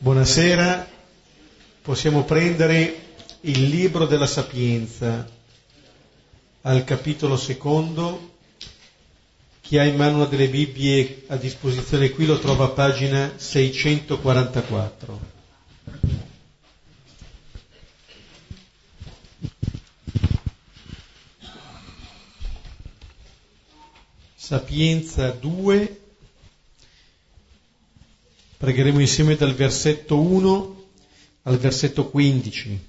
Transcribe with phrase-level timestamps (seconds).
[0.00, 0.88] Buonasera,
[1.82, 5.28] possiamo prendere il libro della sapienza
[6.60, 8.36] al capitolo secondo.
[9.60, 15.20] Chi ha in mano una delle Bibbie a disposizione qui lo trova a pagina 644.
[24.36, 26.00] Sapienza 2,
[28.58, 30.84] Pregheremo insieme dal versetto 1
[31.42, 32.86] al versetto 15.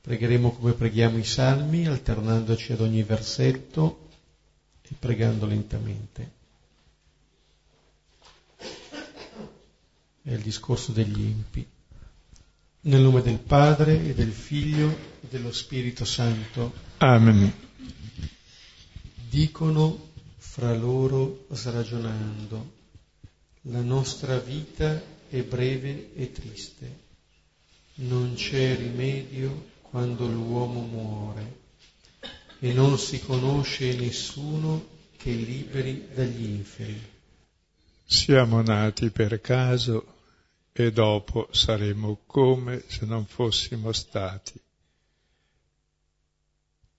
[0.00, 4.08] Pregheremo come preghiamo i salmi, alternandoci ad ogni versetto
[4.82, 6.32] e pregando lentamente.
[10.22, 11.64] È il discorso degli empi.
[12.80, 14.88] Nel nome del Padre e del Figlio
[15.20, 16.72] e dello Spirito Santo.
[16.98, 17.52] Amen.
[19.28, 20.05] Dicono
[20.56, 22.72] fra loro sragionando.
[23.68, 26.98] La nostra vita è breve e triste.
[27.96, 31.58] Non c'è rimedio quando l'uomo muore
[32.60, 34.82] e non si conosce nessuno
[35.18, 37.06] che liberi dagli inferi.
[38.06, 40.14] Siamo nati per caso
[40.72, 44.58] e dopo saremo come se non fossimo stati.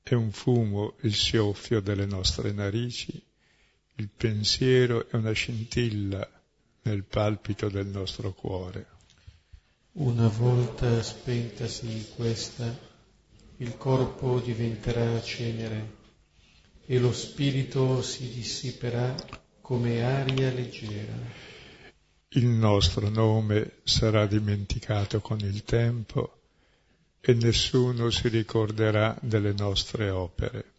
[0.03, 3.25] È un fumo il soffio delle nostre narici
[3.99, 6.27] il pensiero è una scintilla
[6.83, 8.85] nel palpito del nostro cuore.
[9.93, 12.77] Una volta spentasi questa,
[13.57, 15.95] il corpo diventerà cenere
[16.85, 19.15] e lo spirito si dissiperà
[19.61, 21.15] come aria leggera.
[22.29, 26.41] Il nostro nome sarà dimenticato con il tempo
[27.19, 30.75] e nessuno si ricorderà delle nostre opere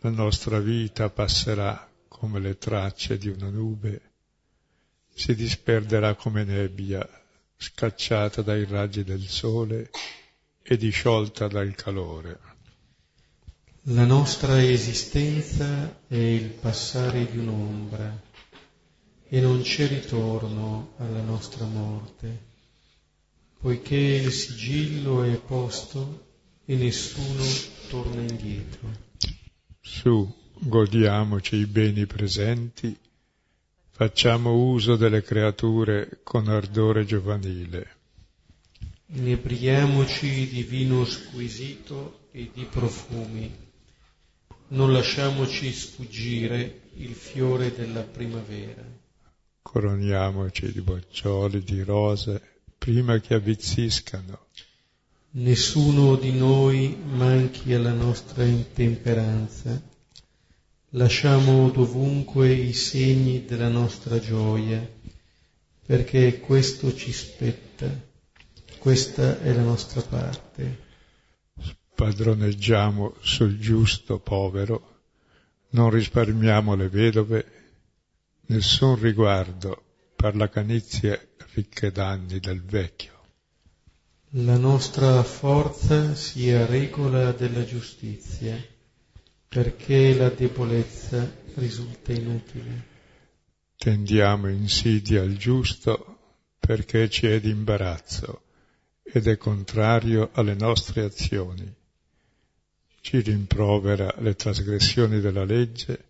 [0.00, 4.00] la nostra vita passerà come le tracce di una nube,
[5.12, 7.06] si disperderà come nebbia,
[7.56, 9.90] scacciata dai raggi del sole
[10.62, 12.38] e disciolta dal calore.
[13.90, 18.22] La nostra esistenza è il passare di un'ombra
[19.26, 22.46] e non c'è ritorno alla nostra morte,
[23.58, 26.26] poiché il sigillo è posto
[26.64, 27.42] e nessuno
[27.88, 29.07] torna indietro.
[29.80, 32.96] Su, godiamoci i beni presenti,
[33.90, 37.96] facciamo uso delle creature con ardore giovanile.
[39.06, 43.66] Inebriamoci di vino squisito e di profumi.
[44.68, 48.84] Non lasciamoci sfuggire il fiore della primavera.
[49.62, 54.46] Coroniamoci di boccioli, di rose, prima che avvizziscano
[55.30, 59.78] Nessuno di noi manchi alla nostra intemperanza.
[60.92, 64.90] Lasciamo dovunque i segni della nostra gioia,
[65.84, 67.90] perché questo ci spetta,
[68.78, 70.86] questa è la nostra parte.
[71.60, 75.00] Spadroneggiamo sul giusto povero,
[75.70, 77.46] non risparmiamo le vedove,
[78.46, 79.82] nessun riguardo
[80.16, 81.20] per la canizia
[81.52, 83.17] ricche danni del vecchio
[84.32, 88.62] la nostra forza sia regola della giustizia,
[89.48, 92.96] perché la debolezza risulta inutile.
[93.76, 96.16] Tendiamo insidia al giusto
[96.58, 98.42] perché ci è d'imbarazzo
[99.02, 101.74] ed è contrario alle nostre azioni.
[103.00, 106.04] Ci rimprovera le trasgressioni della legge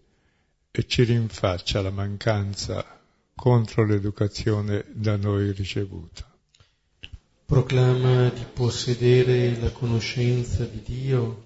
[0.72, 3.00] e ci rinfaccia la mancanza
[3.36, 6.28] contro l'educazione da noi ricevuta
[7.48, 11.44] proclama di possedere la conoscenza di Dio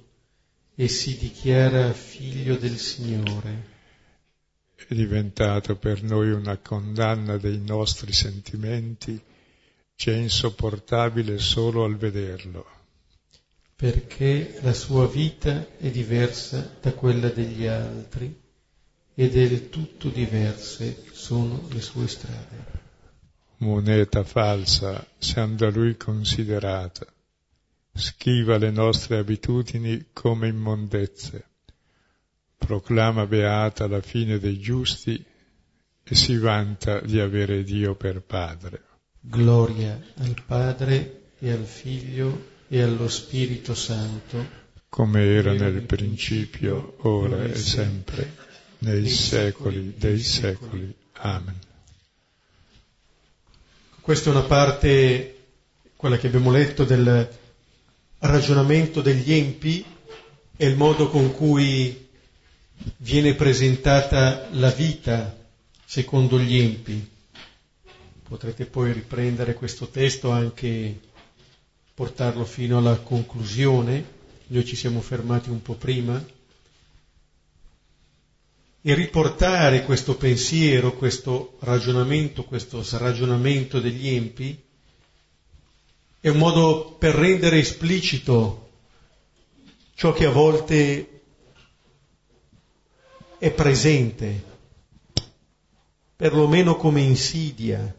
[0.74, 3.68] e si dichiara figlio del Signore.
[4.74, 9.16] È diventato per noi una condanna dei nostri sentimenti,
[9.94, 12.66] ci è insopportabile solo al vederlo.
[13.76, 18.40] Perché la sua vita è diversa da quella degli altri
[19.14, 22.81] e del tutto diverse sono le sue strade
[23.62, 27.06] moneta falsa, siamo da lui considerata,
[27.94, 31.44] schiva le nostre abitudini come immondezze,
[32.58, 35.24] proclama beata la fine dei giusti
[36.04, 38.82] e si vanta di avere Dio per Padre.
[39.20, 47.44] Gloria al Padre e al Figlio e allo Spirito Santo, come era nel principio, ora
[47.44, 48.34] e sempre,
[48.78, 50.92] nei secoli dei secoli.
[51.12, 51.70] Amen.
[54.02, 55.36] Questa è una parte,
[55.94, 57.28] quella che abbiamo letto, del
[58.18, 59.84] ragionamento degli empi
[60.56, 62.08] e il modo con cui
[62.96, 65.38] viene presentata la vita
[65.84, 67.08] secondo gli empi.
[68.26, 70.98] Potrete poi riprendere questo testo anche
[71.94, 74.04] portarlo fino alla conclusione.
[74.48, 76.20] Noi ci siamo fermati un po' prima.
[78.84, 84.60] E riportare questo pensiero, questo ragionamento, questo sragionamento degli empi
[86.18, 88.70] è un modo per rendere esplicito
[89.94, 91.20] ciò che a volte
[93.38, 94.44] è presente,
[96.16, 97.92] perlomeno come insidia,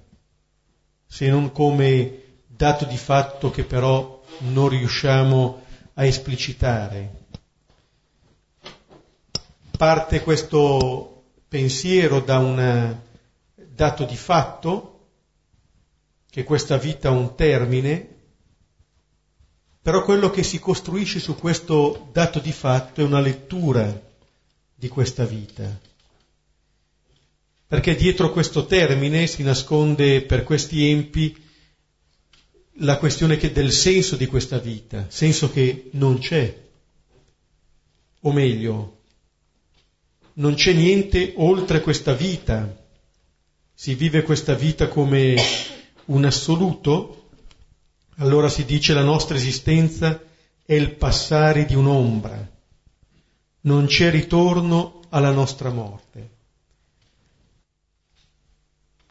[1.06, 5.64] se non come dato di fatto che però non riusciamo
[5.96, 7.23] a esplicitare.
[9.78, 12.98] Parte questo pensiero da un
[13.56, 15.08] dato di fatto,
[16.30, 18.08] che questa vita ha un termine,
[19.82, 24.02] però quello che si costruisce su questo dato di fatto è una lettura
[24.74, 25.80] di questa vita.
[27.68, 31.36] Perché dietro questo termine si nasconde per questi empi
[32.78, 36.62] la questione del senso di questa vita, senso che non c'è.
[38.22, 39.03] O meglio,
[40.36, 42.82] non c'è niente oltre questa vita.
[43.74, 45.36] Si vive questa vita come
[46.06, 47.24] un assoluto
[48.18, 50.22] allora si dice la nostra esistenza
[50.66, 52.48] è il passare di un'ombra,
[53.62, 56.30] non c'è ritorno alla nostra morte.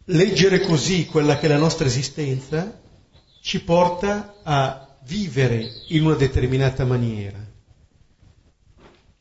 [0.06, 2.80] Leggere così quella che è la nostra esistenza
[3.40, 7.38] ci porta a vivere in una determinata maniera,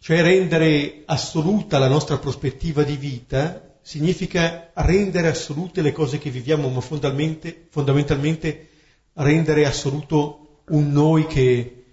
[0.01, 6.69] cioè rendere assoluta la nostra prospettiva di vita significa rendere assolute le cose che viviamo,
[6.69, 8.69] ma fondamentalmente, fondamentalmente
[9.13, 11.83] rendere assoluto un noi che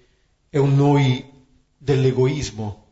[0.49, 1.23] è un noi
[1.77, 2.87] dell'egoismo.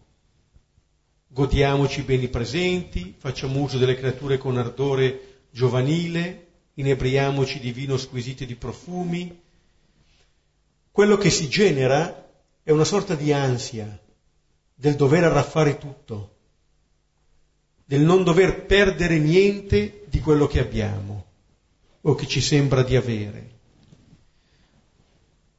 [1.28, 8.42] Godiamoci i beni presenti, facciamo uso delle creature con ardore giovanile, inebriamoci di vino squisito
[8.42, 9.40] e di profumi.
[10.90, 12.30] Quello che si genera
[12.62, 13.98] è una sorta di ansia
[14.76, 16.34] del dover arraffare tutto,
[17.84, 21.24] del non dover perdere niente di quello che abbiamo
[22.02, 23.54] o che ci sembra di avere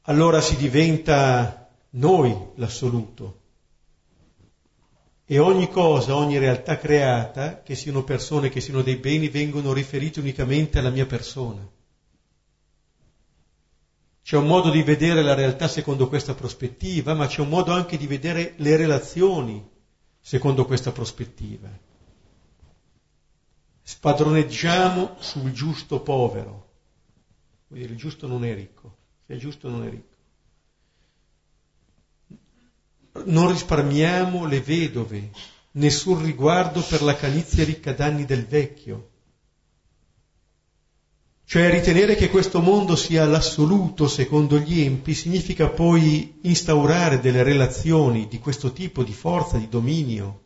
[0.09, 3.41] allora si diventa noi l'assoluto.
[5.25, 10.19] E ogni cosa, ogni realtà creata, che siano persone, che siano dei beni, vengono riferiti
[10.19, 11.67] unicamente alla mia persona.
[14.27, 17.95] C'è un modo di vedere la realtà secondo questa prospettiva, ma c'è un modo anche
[17.95, 19.65] di vedere le relazioni
[20.19, 21.69] secondo questa prospettiva.
[23.83, 26.73] Spadroneggiamo sul giusto povero.
[27.67, 28.97] Vuol dire, il giusto non è ricco
[29.27, 30.15] se è giusto non è ricco.
[33.25, 35.31] Non risparmiamo le vedove,
[35.71, 39.09] nessun riguardo per la canizia ricca d'anni del vecchio.
[41.49, 48.27] Cioè ritenere che questo mondo sia l'assoluto secondo gli empi significa poi instaurare delle relazioni
[48.27, 50.43] di questo tipo di forza, di dominio.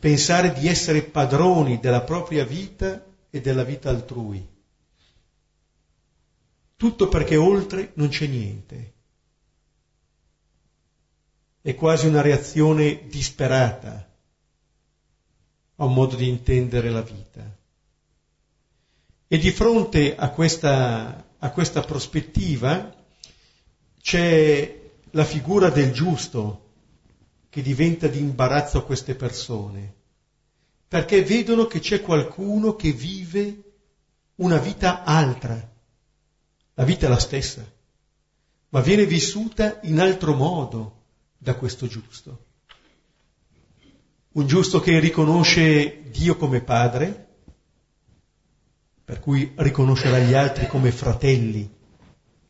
[0.00, 4.44] Pensare di essere padroni della propria vita e della vita altrui.
[6.74, 8.94] Tutto perché oltre non c'è niente.
[11.60, 14.12] È quasi una reazione disperata
[15.76, 17.57] a un modo di intendere la vita.
[19.28, 22.94] E di fronte a questa, a questa prospettiva
[24.00, 24.80] c'è
[25.10, 26.64] la figura del giusto
[27.50, 29.94] che diventa di imbarazzo a queste persone,
[30.88, 33.62] perché vedono che c'è qualcuno che vive
[34.36, 35.76] una vita altra
[36.78, 37.68] la vita è la stessa,
[38.68, 41.06] ma viene vissuta in altro modo
[41.36, 42.44] da questo giusto.
[44.34, 47.27] Un giusto che riconosce Dio come padre,
[49.08, 51.66] per cui riconoscerà gli altri come fratelli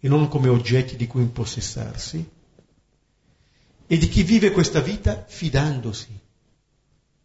[0.00, 2.28] e non come oggetti di cui impossessarsi,
[3.86, 6.18] e di chi vive questa vita fidandosi,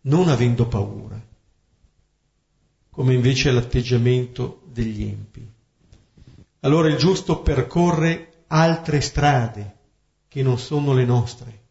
[0.01, 1.19] non avendo paura,
[2.91, 5.51] come invece è l'atteggiamento degli empi
[6.63, 9.77] allora il giusto percorre altre strade
[10.27, 11.61] che non sono le nostre.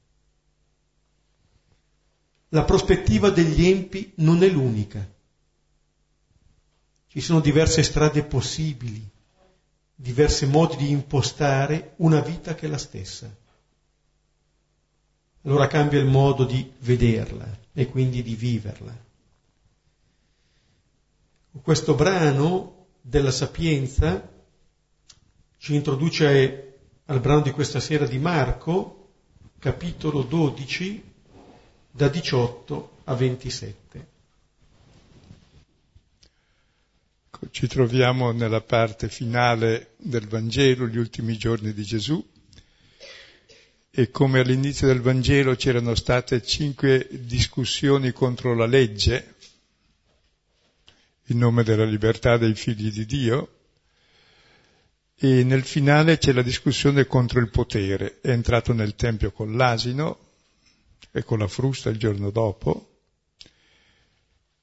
[2.48, 5.06] La prospettiva degli empi non è l'unica.
[7.12, 9.06] Ci sono diverse strade possibili,
[9.94, 13.30] diversi modi di impostare una vita che è la stessa.
[15.42, 18.96] Allora cambia il modo di vederla e quindi di viverla.
[21.60, 24.32] Questo brano della sapienza
[25.58, 29.10] ci introduce al brano di questa sera di Marco,
[29.58, 31.12] capitolo 12,
[31.90, 34.11] da 18 a 27.
[37.50, 42.24] Ci troviamo nella parte finale del Vangelo, gli ultimi giorni di Gesù,
[43.90, 49.34] e come all'inizio del Vangelo c'erano state cinque discussioni contro la legge,
[51.26, 53.56] in nome della libertà dei figli di Dio,
[55.16, 58.20] e nel finale c'è la discussione contro il potere.
[58.20, 60.30] È entrato nel Tempio con l'asino
[61.10, 63.00] e con la frusta il giorno dopo.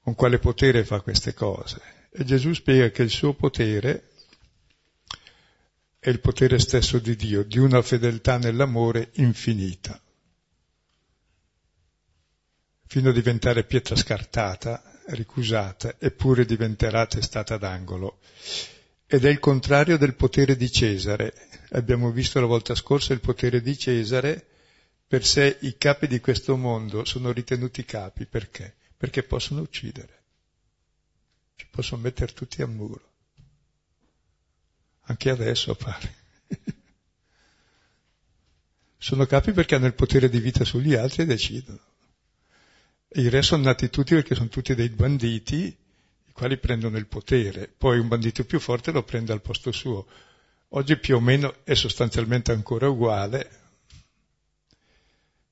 [0.01, 1.98] Con quale potere fa queste cose?
[2.11, 4.09] E Gesù spiega che il suo potere
[5.99, 10.01] è il potere stesso di Dio, di una fedeltà nell'amore infinita,
[12.87, 18.19] fino a diventare pietra scartata, ricusata, eppure diventerà testata d'angolo
[19.11, 21.33] ed è il contrario del potere di Cesare.
[21.71, 24.45] Abbiamo visto la volta scorsa il potere di Cesare,
[25.07, 28.75] per sé i capi di questo mondo sono ritenuti capi, perché?
[28.95, 30.18] Perché possono uccidere,
[31.59, 33.11] ci possono mettere tutti a muro.
[35.01, 36.15] Anche adesso pare.
[38.97, 41.81] sono capi perché hanno il potere di vita sugli altri e decidono.
[43.09, 45.75] E i re sono nati tutti perché sono tutti dei banditi
[46.31, 50.07] quali prendono il potere, poi un bandito più forte lo prende al posto suo.
[50.69, 53.49] Oggi più o meno è sostanzialmente ancora uguale.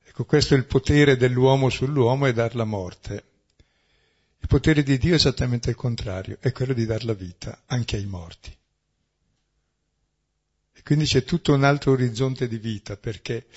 [0.06, 3.37] Ecco, questo è il potere dell'uomo sull'uomo e dar la morte.
[4.48, 7.98] Il potere di Dio è esattamente il contrario, è quello di dar la vita anche
[7.98, 8.50] ai morti.
[10.72, 13.48] E quindi c'è tutto un altro orizzonte di vita, perché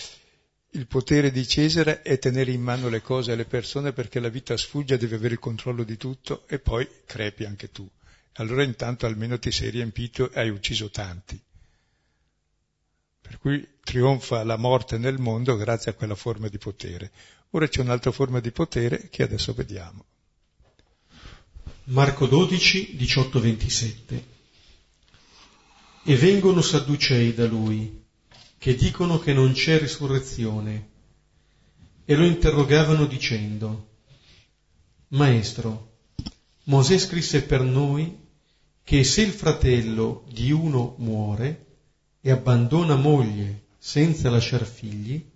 [0.71, 4.31] il potere di Cesare è tenere in mano le cose e le persone perché la
[4.31, 7.89] vita sfugge, devi avere il controllo di tutto e poi crepi anche tu.
[8.33, 11.41] Allora intanto almeno ti sei riempito e hai ucciso tanti.
[13.21, 17.13] Per cui trionfa la morte nel mondo grazie a quella forma di potere.
[17.51, 20.07] Ora c'è un'altra forma di potere che adesso vediamo.
[21.91, 24.23] Marco 12, 18-27
[26.05, 28.05] E vengono sadducei da lui
[28.59, 30.89] che dicono che non c'è risurrezione
[32.05, 33.89] e lo interrogavano dicendo,
[35.09, 35.97] Maestro,
[36.65, 38.17] Mosè scrisse per noi
[38.85, 41.79] che se il fratello di uno muore
[42.21, 45.29] e abbandona moglie senza lasciar figli,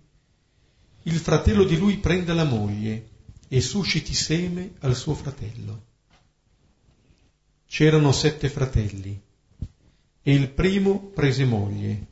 [1.03, 3.09] il fratello di lui prenda la moglie
[3.49, 5.93] e susciti seme al suo fratello.
[7.75, 9.21] C'erano sette fratelli
[10.23, 12.05] e il primo prese moglie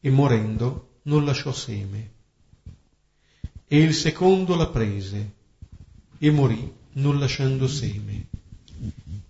[0.00, 2.10] e morendo non lasciò seme.
[3.66, 5.32] E il secondo la prese
[6.18, 8.26] e morì non lasciando seme.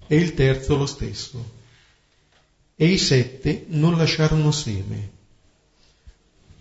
[0.09, 1.53] E il terzo lo stesso.
[2.75, 5.11] E i sette non lasciarono seme.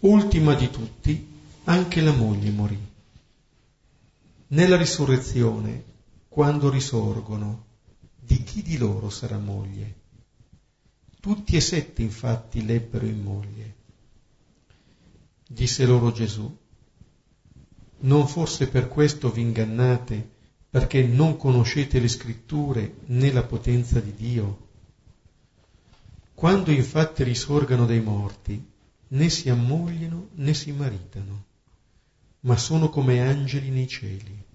[0.01, 1.27] Ultima di tutti,
[1.63, 2.79] anche la moglie morì.
[4.49, 5.85] Nella risurrezione,
[6.29, 7.69] quando risorgono,
[8.23, 9.99] di chi di loro sarà moglie?
[11.19, 13.75] Tutti e sette infatti l'ebbero in moglie.
[15.47, 16.57] Disse loro Gesù,
[18.03, 20.29] non forse per questo vi ingannate,
[20.69, 24.69] perché non conoscete le scritture né la potenza di Dio?
[26.33, 28.63] Quando infatti risorgano dai morti,
[29.09, 31.45] né si ammogliano né si maritano,
[32.41, 34.45] ma sono come angeli nei cieli.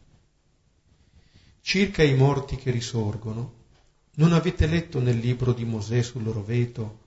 [1.60, 3.55] Circa i morti che risorgono,
[4.16, 7.04] non avete letto nel libro di Mosè sul roveto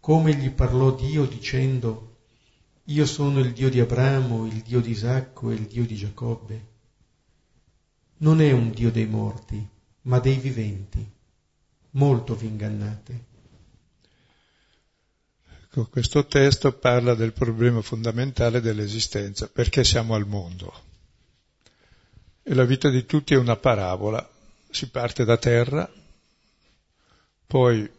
[0.00, 2.10] come gli parlò Dio dicendo
[2.84, 6.68] io sono il Dio di Abramo, il Dio di Isacco e il Dio di Giacobbe.
[8.18, 9.64] Non è un Dio dei morti,
[10.02, 11.08] ma dei viventi.
[11.92, 13.24] Molto vi ingannate.
[15.62, 20.72] Ecco, questo testo parla del problema fondamentale dell'esistenza, perché siamo al mondo.
[22.42, 24.28] E la vita di tutti è una parabola.
[24.68, 25.88] Si parte da terra,
[27.50, 27.90] poi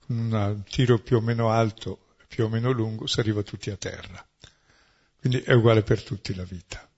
[0.00, 3.76] con un tiro più o meno alto più o meno lungo, si arriva tutti a
[3.76, 4.26] terra.
[5.20, 6.90] Quindi è uguale per tutti la vita.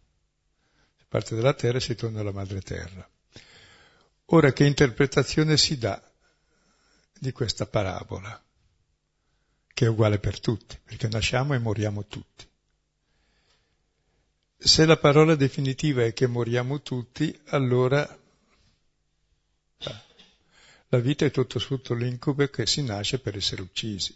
[0.97, 3.07] Si parte dalla terra e si torna alla madre terra.
[4.27, 6.03] Ora che interpretazione si dà
[7.19, 8.43] di questa parabola,
[9.75, 12.49] che è uguale per tutti, perché nasciamo e moriamo tutti.
[14.57, 18.19] Se la parola definitiva è che moriamo tutti, allora
[20.93, 24.15] la vita è tutto sotto l'incubo che si nasce per essere uccisi.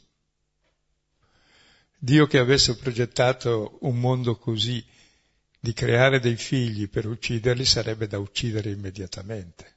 [1.96, 4.84] Dio che avesse progettato un mondo così,
[5.58, 9.74] di creare dei figli per ucciderli, sarebbe da uccidere immediatamente.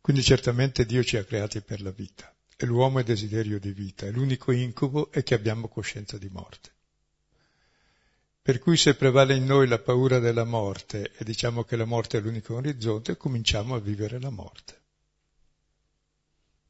[0.00, 4.06] Quindi certamente Dio ci ha creati per la vita e l'uomo è desiderio di vita
[4.06, 6.70] e l'unico incubo è che abbiamo coscienza di morte.
[8.42, 12.18] Per cui se prevale in noi la paura della morte e diciamo che la morte
[12.18, 14.78] è l'unico orizzonte, cominciamo a vivere la morte.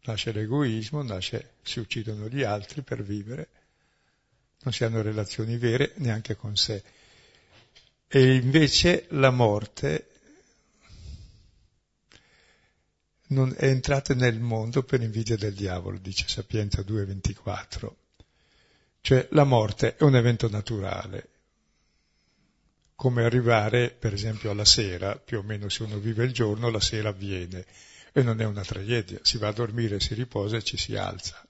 [0.04, 3.48] Nasce l'egoismo, nasce, si uccidono gli altri per vivere,
[4.62, 6.82] non si hanno relazioni vere neanche con sé.
[8.08, 10.06] E invece la morte
[13.28, 17.92] non è entrata nel mondo per invidia del diavolo, dice Sapienza 2.24.
[19.02, 21.28] Cioè la morte è un evento naturale,
[22.96, 26.80] come arrivare per esempio alla sera, più o meno se uno vive il giorno, la
[26.80, 27.64] sera avviene
[28.12, 31.44] e non è una tragedia, si va a dormire, si riposa e ci si alza.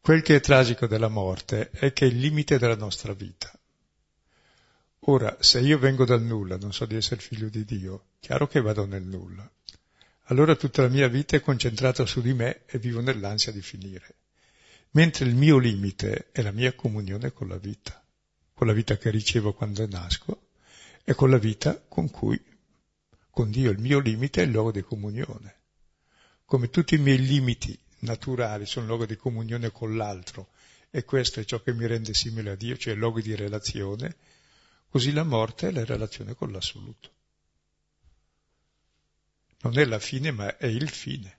[0.00, 3.52] Quel che è tragico della morte è che è il limite della nostra vita.
[5.00, 8.60] Ora, se io vengo dal nulla, non so di essere figlio di Dio, chiaro che
[8.60, 9.50] vado nel nulla.
[10.30, 14.16] Allora tutta la mia vita è concentrata su di me e vivo nell'ansia di finire.
[14.90, 18.02] Mentre il mio limite è la mia comunione con la vita,
[18.52, 20.48] con la vita che ricevo quando nasco
[21.04, 22.38] e con la vita con cui,
[23.38, 25.60] con Dio, il mio limite è il luogo di comunione.
[26.44, 30.48] Come tutti i miei limiti naturali sono luogo di comunione con l'altro
[30.90, 34.16] e questo è ciò che mi rende simile a Dio, cioè il luogo di relazione,
[34.88, 37.10] così la morte è la relazione con l'assoluto.
[39.60, 41.38] Non è la fine, ma è il fine.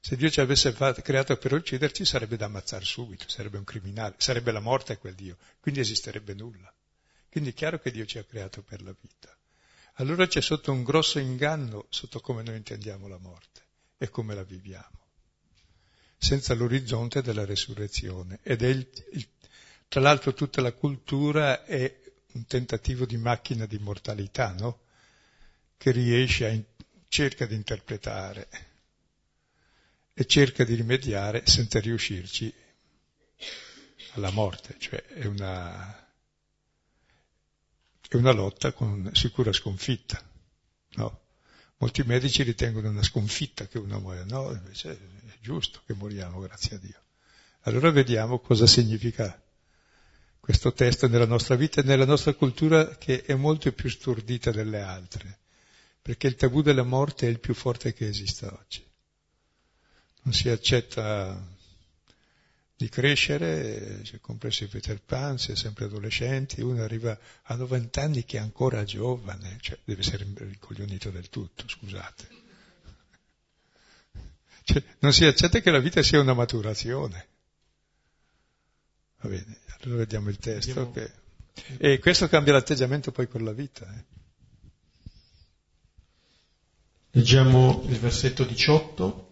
[0.00, 4.50] Se Dio ci avesse creato per ucciderci sarebbe da ammazzare subito, sarebbe un criminale, sarebbe
[4.50, 6.72] la morte quel Dio, quindi esisterebbe nulla.
[7.28, 9.37] Quindi è chiaro che Dio ci ha creato per la vita.
[10.00, 13.62] Allora c'è sotto un grosso inganno sotto come noi intendiamo la morte
[13.98, 14.98] e come la viviamo
[16.18, 18.40] senza l'orizzonte della resurrezione.
[18.42, 19.28] Ed è il, il,
[19.86, 22.00] tra l'altro tutta la cultura è
[22.32, 24.80] un tentativo di macchina di mortalità, no?
[25.76, 26.58] Che riesce a,
[27.08, 28.48] cerca di interpretare
[30.12, 32.52] e cerca di rimediare senza riuscirci
[34.12, 36.07] alla morte, cioè è una,
[38.08, 40.22] è una lotta con sicura sconfitta,
[40.94, 41.20] no?
[41.76, 46.76] Molti medici ritengono una sconfitta che uno muoia, no, invece è giusto che moriamo, grazie
[46.76, 47.00] a Dio.
[47.62, 49.40] Allora vediamo cosa significa
[50.40, 54.80] questo testo nella nostra vita e nella nostra cultura che è molto più stordita delle
[54.80, 55.38] altre,
[56.00, 58.82] perché il tabù della morte è il più forte che esista oggi.
[60.22, 61.56] Non si accetta
[62.78, 68.24] di crescere, c'è compreso Peter Pan, si è sempre adolescenti, uno arriva a 90 anni
[68.24, 72.28] che è ancora giovane, cioè deve essere ricoglionito del tutto, scusate.
[74.62, 77.26] Cioè, non si accetta che la vita sia una maturazione.
[79.22, 80.92] Va bene, allora vediamo il testo.
[80.92, 80.92] Vediamo.
[80.92, 81.12] Che...
[81.78, 83.92] E questo cambia l'atteggiamento poi con la vita.
[83.92, 84.04] Eh.
[87.10, 89.27] Leggiamo il versetto 18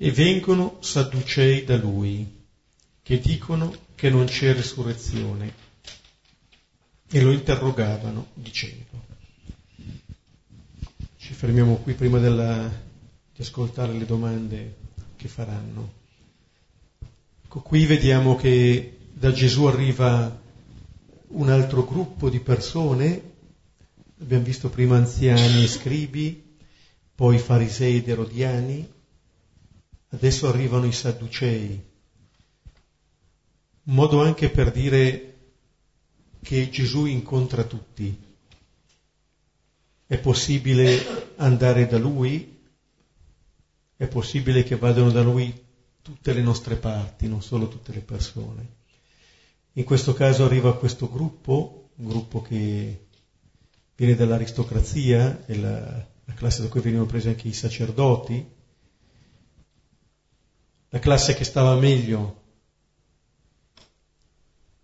[0.00, 2.26] e vengono sadducei da lui,
[3.02, 5.52] che dicono che non c'è resurrezione,
[7.10, 9.06] e lo interrogavano dicendo.
[11.16, 12.70] Ci fermiamo qui prima della,
[13.34, 14.76] di ascoltare le domande
[15.16, 15.92] che faranno.
[17.44, 20.40] Ecco, qui vediamo che da Gesù arriva
[21.28, 23.20] un altro gruppo di persone,
[24.20, 26.56] abbiamo visto prima anziani e scribi,
[27.16, 28.96] poi farisei ed erodiani,
[30.10, 31.84] Adesso arrivano i Sadducei,
[33.84, 35.36] un modo anche per dire
[36.40, 38.26] che Gesù incontra tutti.
[40.06, 42.56] È possibile andare da Lui,
[43.96, 45.52] è possibile che vadano da Lui
[46.00, 48.76] tutte le nostre parti, non solo tutte le persone.
[49.72, 53.06] In questo caso arriva questo gruppo, un gruppo che
[53.94, 58.56] viene dall'aristocrazia, è la, la classe da cui venivano presi anche i sacerdoti,
[60.90, 62.36] la classe che stava meglio.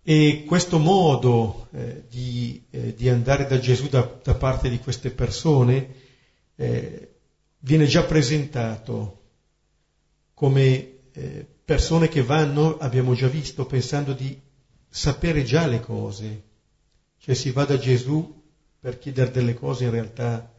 [0.03, 5.09] E questo modo eh, di, eh, di, andare da Gesù da, da, parte di queste
[5.09, 5.95] persone
[6.55, 7.15] eh,
[7.59, 9.23] viene già presentato
[10.35, 14.39] come eh, persone che vanno, abbiamo già visto, pensando di
[14.87, 16.43] sapere già le cose.
[17.17, 18.43] Cioè si va da Gesù
[18.79, 20.53] per chiedere delle cose, in realtà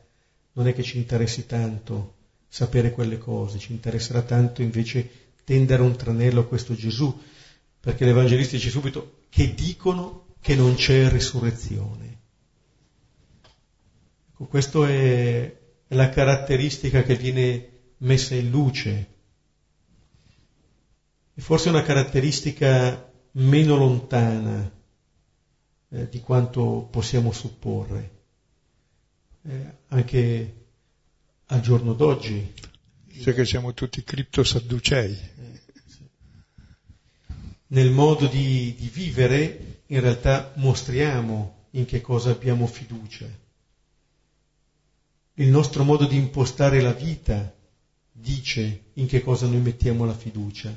[0.55, 2.15] non è che ci interessi tanto
[2.49, 7.17] sapere quelle cose, ci interesserà tanto invece tendere un tranello a questo Gesù,
[7.79, 12.19] perché l'Evangelista dice subito che dicono che non c'è risurrezione.
[14.29, 15.57] Ecco, questa è
[15.89, 19.15] la caratteristica che viene messa in luce.
[21.33, 24.69] E forse una caratteristica meno lontana
[25.91, 28.11] eh, di quanto possiamo supporre.
[29.43, 30.55] Eh, anche
[31.47, 32.53] al giorno d'oggi
[33.21, 35.19] cioè che siamo tutti criptosadducei.
[37.69, 43.27] Nel modo di, di vivere in realtà mostriamo in che cosa abbiamo fiducia.
[45.35, 47.55] Il nostro modo di impostare la vita
[48.11, 50.73] dice in che cosa noi mettiamo la fiducia.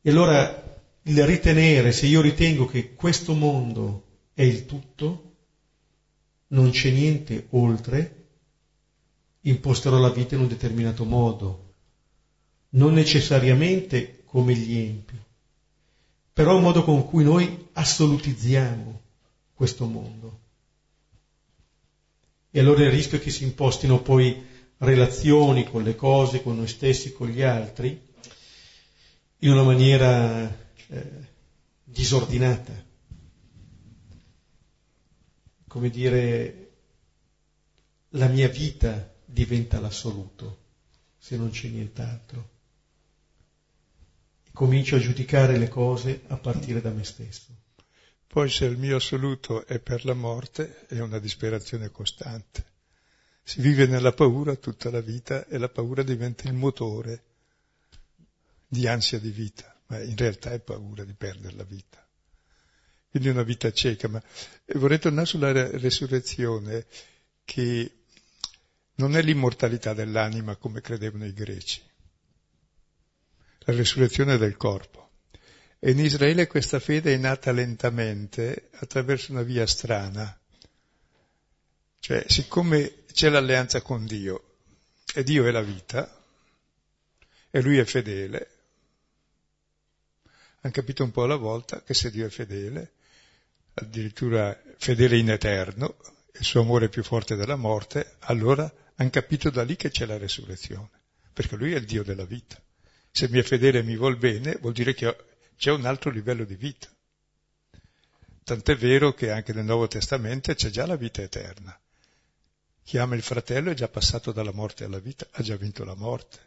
[0.00, 5.34] E allora il ritenere, se io ritengo che questo mondo è il tutto,
[6.48, 8.17] non c'è niente oltre,
[9.42, 11.74] imposterò la vita in un determinato modo,
[12.70, 15.16] non necessariamente come gli empi,
[16.32, 19.00] però un modo con cui noi assolutizziamo
[19.54, 20.40] questo mondo.
[22.50, 24.44] E allora il rischio è che si impostino poi
[24.78, 28.06] relazioni con le cose, con noi stessi, con gli altri,
[29.38, 30.48] in una maniera
[30.88, 31.10] eh,
[31.84, 32.86] disordinata.
[35.66, 36.70] Come dire,
[38.10, 40.58] la mia vita diventa l'assoluto,
[41.18, 42.56] se non c'è nient'altro.
[44.52, 47.54] Comincio a giudicare le cose a partire da me stesso.
[48.26, 52.64] Poi se il mio assoluto è per la morte, è una disperazione costante.
[53.42, 57.24] Si vive nella paura tutta la vita e la paura diventa il motore
[58.66, 62.06] di ansia di vita, ma in realtà è paura di perdere la vita.
[63.10, 64.08] Quindi una vita cieca.
[64.08, 64.22] Ma
[64.74, 66.86] vorrei tornare sulla resurrezione,
[67.44, 67.97] che
[68.98, 71.82] non è l'immortalità dell'anima come credevano i greci,
[73.60, 75.10] la resurrezione del corpo.
[75.78, 80.36] E in Israele questa fede è nata lentamente attraverso una via strana.
[82.00, 84.56] Cioè, siccome c'è l'alleanza con Dio,
[85.14, 86.22] e Dio è la vita,
[87.50, 88.50] e Lui è fedele,
[90.60, 92.92] hanno capito un po' alla volta che se Dio è fedele,
[93.74, 95.96] addirittura fedele in eterno,
[96.32, 100.06] il suo amore è più forte della morte, allora hanno capito da lì che c'è
[100.06, 100.90] la resurrezione,
[101.32, 102.60] perché lui è il Dio della vita.
[103.10, 105.16] Se mi è fedele e mi vuol bene, vuol dire che
[105.56, 106.88] c'è un altro livello di vita.
[108.42, 111.78] Tant'è vero che anche nel Nuovo Testamento c'è già la vita eterna.
[112.82, 115.94] Chi ama il fratello è già passato dalla morte alla vita, ha già vinto la
[115.94, 116.38] morte,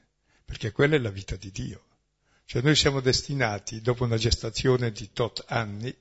[0.43, 1.85] perché quella è la vita di Dio.
[2.45, 5.95] Cioè noi siamo destinati, dopo una gestazione di tot anni,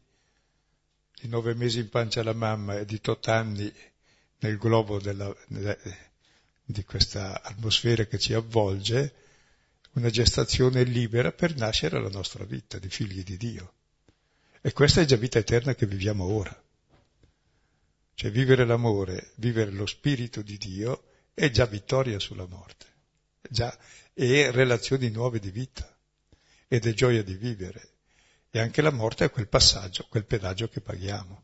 [1.20, 3.72] di nove mesi in pancia alla mamma e di tot anni
[4.38, 5.32] nel globo della,
[6.70, 9.14] di questa atmosfera che ci avvolge,
[9.92, 13.74] una gestazione libera per nascere la nostra vita di figli di Dio.
[14.60, 16.64] E questa è già vita eterna che viviamo ora.
[18.14, 22.86] Cioè vivere l'amore, vivere lo spirito di Dio è già vittoria sulla morte,
[23.48, 23.76] già,
[24.12, 25.96] è relazioni nuove di vita
[26.68, 27.88] ed è gioia di vivere.
[28.50, 31.42] E anche la morte è quel passaggio, quel pedaggio che paghiamo.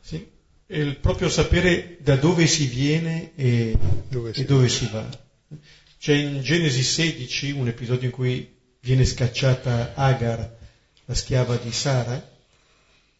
[0.00, 0.37] Sì,
[0.70, 3.76] il proprio sapere da dove si viene e
[4.08, 5.08] dove si, e dove si va.
[5.98, 10.56] C'è in Genesi 16 un episodio in cui viene scacciata Agar,
[11.06, 12.36] la schiava di Sara,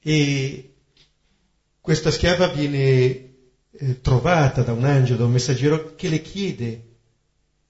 [0.00, 0.74] e
[1.80, 2.78] questa schiava viene
[3.70, 6.82] eh, trovata da un angelo, da un messaggero che le chiede,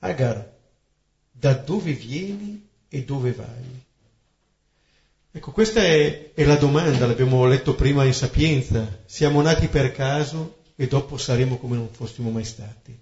[0.00, 0.56] Agar,
[1.30, 3.86] da dove vieni e dove vai?
[5.38, 9.02] Ecco, questa è, è la domanda, l'abbiamo letto prima in Sapienza.
[9.06, 12.98] Siamo nati per caso e dopo saremo come non fossimo mai stati.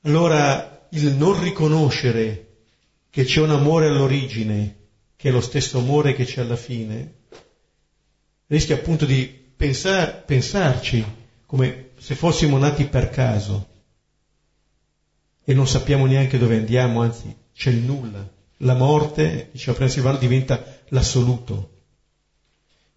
[0.00, 2.46] Allora, il non riconoscere
[3.10, 4.78] che c'è un amore all'origine,
[5.14, 7.12] che è lo stesso amore che c'è alla fine,
[8.48, 9.24] rischia appunto di
[9.56, 11.04] pensar, pensarci
[11.46, 13.68] come se fossimo nati per caso
[15.44, 20.18] e non sappiamo neanche dove andiamo, anzi c'è il nulla la morte, diceva prima Silvano,
[20.18, 21.76] diventa l'assoluto.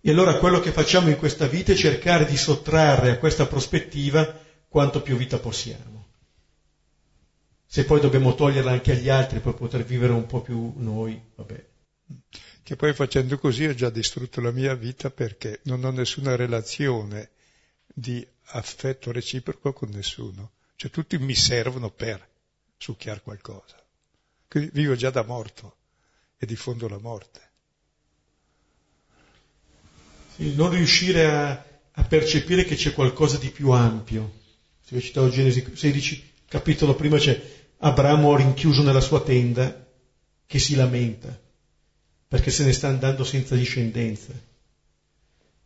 [0.02, 4.40] E allora quello che facciamo in questa vita è cercare di sottrarre a questa prospettiva
[4.68, 6.08] quanto più vita possiamo.
[7.66, 11.70] Se poi dobbiamo toglierla anche agli altri per poter vivere un po' più noi, vabbè.
[12.64, 17.30] Che poi facendo così ho già distrutto la mia vita perché non ho nessuna relazione
[17.86, 20.52] di affetto reciproco con nessuno.
[20.76, 22.28] Cioè tutti mi servono per
[22.78, 23.81] succhiare qualcosa
[24.60, 25.78] vivo già da morto
[26.38, 27.40] e diffondo la morte.
[30.36, 34.40] Sì, non riuscire a, a, percepire che c'è qualcosa di più ampio.
[34.86, 39.88] Se io citavo Genesi 16, capitolo prima c'è Abramo rinchiuso nella sua tenda
[40.46, 41.50] che si lamenta
[42.32, 44.32] perché se ne sta andando senza discendenza.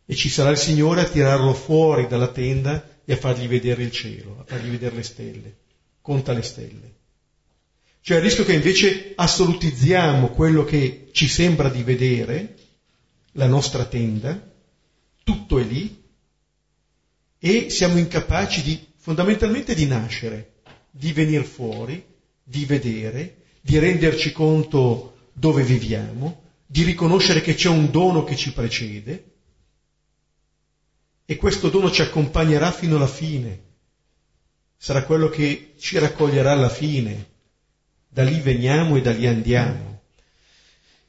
[0.04, 3.92] E ci sarà il Signore a tirarlo fuori dalla tenda e a fargli vedere il
[3.92, 5.58] cielo, a fargli vedere le stelle.
[6.02, 6.95] Conta le stelle.
[8.06, 12.56] Cioè il rischio che invece assolutizziamo quello che ci sembra di vedere,
[13.32, 14.40] la nostra tenda,
[15.24, 16.04] tutto è lì,
[17.40, 20.58] e siamo incapaci di, fondamentalmente di nascere,
[20.92, 22.06] di venire fuori,
[22.44, 28.54] di vedere, di renderci conto dove viviamo, di riconoscere che c'è un dono che ci
[28.54, 29.32] precede
[31.26, 33.64] e questo dono ci accompagnerà fino alla fine.
[34.78, 37.34] sarà quello che ci raccoglierà alla fine.
[38.16, 40.04] Da lì veniamo e da lì andiamo.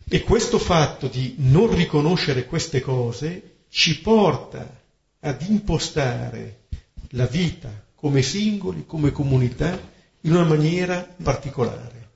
[0.08, 4.82] E questo fatto di non riconoscere queste cose ci porta
[5.20, 6.62] ad impostare
[7.10, 9.80] la vita come singoli, come comunità,
[10.22, 12.08] in una maniera particolare.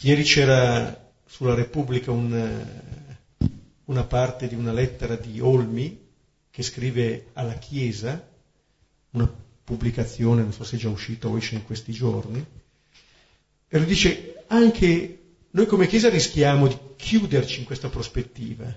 [0.00, 2.66] Ieri c'era sulla Repubblica un,
[3.84, 6.06] una parte di una lettera di Olmi
[6.50, 8.26] che scrive alla Chiesa,
[9.10, 9.30] una
[9.62, 12.62] pubblicazione, non so se è già uscita o esce in questi giorni,
[13.74, 15.18] e lui dice anche
[15.50, 18.72] noi come Chiesa rischiamo di chiuderci in questa prospettiva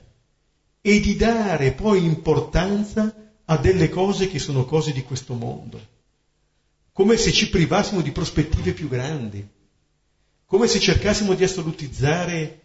[0.81, 3.13] e di dare poi importanza
[3.45, 5.79] a delle cose che sono cose di questo mondo,
[6.93, 9.47] come se ci privassimo di prospettive più grandi,
[10.47, 12.61] come se cercassimo di assolutizzare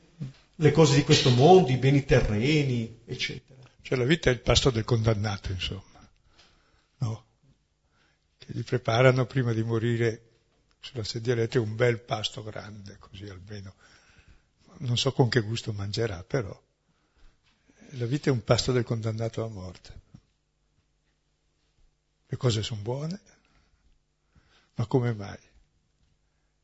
[0.55, 3.61] le cose di questo mondo, i beni terreni, eccetera.
[3.83, 6.09] Cioè la vita è il pasto del condannato, insomma,
[7.01, 7.25] no?
[8.39, 10.32] Che gli preparano prima di morire
[10.83, 13.75] sulla sedia elettrica un bel pasto grande, così almeno.
[14.79, 16.61] Non so con che gusto mangerà, però
[17.91, 20.01] la vita è un pasto del condannato a morte.
[22.27, 23.21] Le cose sono buone,
[24.75, 25.39] ma come mai?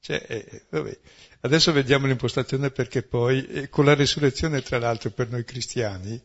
[0.00, 0.98] Cioè, eh, vabbè.
[1.40, 6.20] Adesso vediamo l'impostazione perché poi, eh, con la risurrezione tra l'altro per noi cristiani,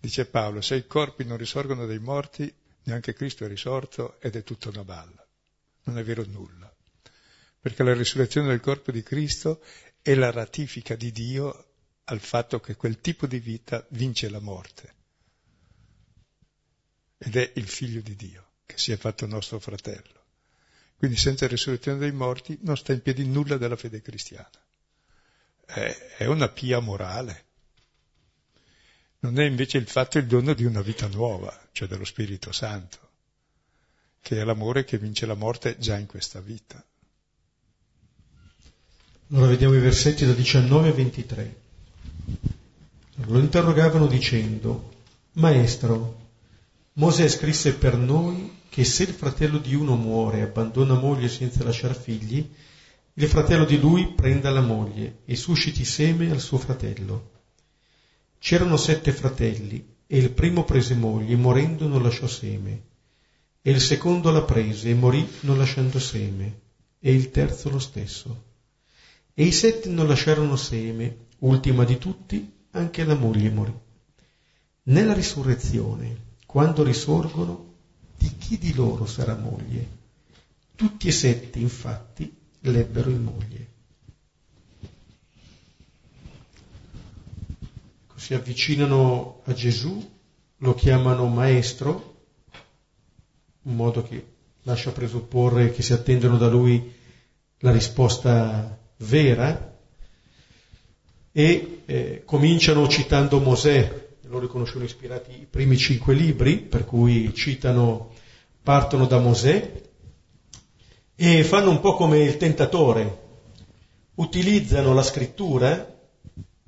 [0.00, 2.52] dice Paolo, se i corpi non risorgono dai morti,
[2.84, 5.26] neanche Cristo è risorto ed è tutta una balla.
[5.84, 6.73] Non è vero nulla.
[7.64, 9.62] Perché la risurrezione del corpo di Cristo
[10.02, 11.68] è la ratifica di Dio
[12.04, 14.94] al fatto che quel tipo di vita vince la morte.
[17.16, 20.24] Ed è il figlio di Dio che si è fatto nostro fratello.
[20.98, 24.50] Quindi senza risurrezione dei morti non sta in piedi nulla della fede cristiana.
[25.64, 27.44] È, una pia morale.
[29.20, 32.98] Non è invece il fatto il dono di una vita nuova, cioè dello Spirito Santo,
[34.20, 36.86] che è l'amore che vince la morte già in questa vita.
[39.34, 41.56] Allora vediamo i versetti da 19 a 23.
[43.26, 44.92] Lo interrogavano dicendo,
[45.32, 46.28] Maestro,
[46.92, 51.64] Mosè scrisse per noi che se il fratello di uno muore e abbandona moglie senza
[51.64, 52.48] lasciar figli,
[53.14, 57.30] il fratello di lui prenda la moglie e susciti seme al suo fratello.
[58.38, 62.82] C'erano sette fratelli e il primo prese moglie e morendo non lasciò seme,
[63.62, 66.60] e il secondo la prese e morì non lasciando seme,
[67.00, 68.52] e il terzo lo stesso.
[69.34, 73.74] E i sette non lasciarono seme, ultima di tutti, anche la moglie morì.
[74.84, 77.72] Nella risurrezione quando risorgono,
[78.16, 80.02] di chi di loro sarà moglie?
[80.76, 83.72] Tutti e sette, infatti, l'ebbero in moglie.
[88.14, 90.12] Si avvicinano a Gesù,
[90.58, 92.26] lo chiamano maestro,
[93.62, 94.24] in modo che
[94.62, 96.94] lascia presupporre che si attendono da lui
[97.58, 99.72] la risposta vera,
[101.36, 108.12] e eh, cominciano citando Mosè, loro conoscono ispirati i primi cinque libri, per cui citano,
[108.62, 109.82] partono da Mosè
[111.16, 113.22] e fanno un po' come il tentatore,
[114.14, 115.92] utilizzano la scrittura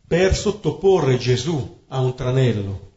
[0.07, 2.93] per sottoporre Gesù a un tranello,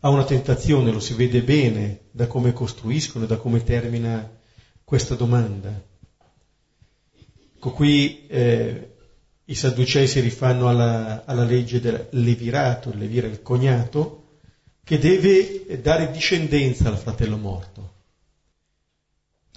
[0.00, 4.38] a una tentazione, lo si vede bene da come costruiscono e da come termina
[4.84, 5.87] questa domanda.
[7.58, 8.94] Ecco qui eh,
[9.46, 14.38] i sadducei si rifanno alla, alla legge del levirato, il levire il cognato,
[14.84, 17.94] che deve dare discendenza al fratello morto.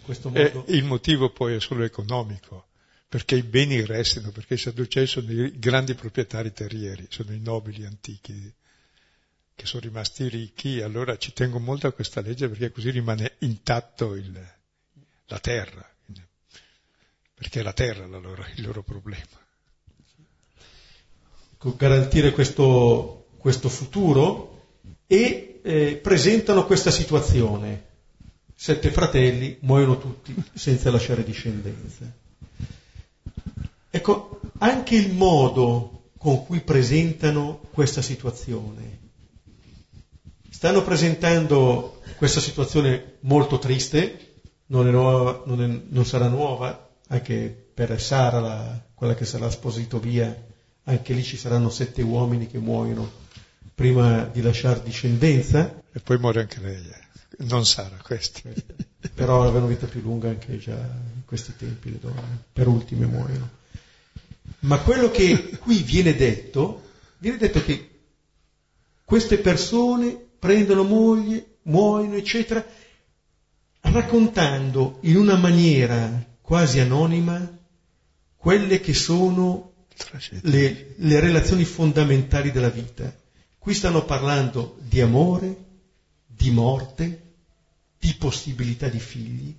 [0.03, 0.65] Modo...
[0.65, 2.69] Eh, il motivo poi è solo economico,
[3.07, 7.85] perché i beni restino, perché i sadducei sono i grandi proprietari terrieri, sono i nobili
[7.85, 8.51] antichi
[9.53, 14.15] che sono rimasti ricchi, allora ci tengo molto a questa legge perché così rimane intatto
[14.15, 14.33] il,
[15.25, 15.87] la terra,
[17.41, 19.39] perché è la terra la loro, il loro problema
[21.75, 24.59] garantire questo, questo futuro
[25.07, 27.89] e eh, presentano questa situazione.
[28.55, 32.05] Sette fratelli muoiono tutti senza lasciare discendenza.
[33.89, 38.99] Ecco, anche il modo con cui presentano questa situazione.
[40.47, 44.35] Stanno presentando questa situazione molto triste,
[44.67, 49.99] non, nuova, non, è, non sarà nuova, anche per Sara, la, quella che sarà sposito
[49.99, 50.49] via
[50.85, 53.09] anche lì ci saranno sette uomini che muoiono
[53.75, 55.81] prima di lasciare discendenza.
[55.91, 57.43] E poi muore anche lei, eh.
[57.45, 58.43] non Sara questi.
[59.13, 63.49] Però avevano vita più lunga anche già in questi tempi le donne, per ultime muoiono.
[64.59, 67.89] Ma quello che qui viene detto, viene detto che
[69.03, 72.65] queste persone prendono moglie, muoiono, eccetera,
[73.81, 77.49] raccontando in una maniera quasi anonima
[78.35, 79.85] quelle che sono
[80.41, 83.15] le, le relazioni fondamentali della vita.
[83.57, 85.55] Qui stanno parlando di amore,
[86.27, 87.35] di morte,
[87.97, 89.55] di possibilità di figli,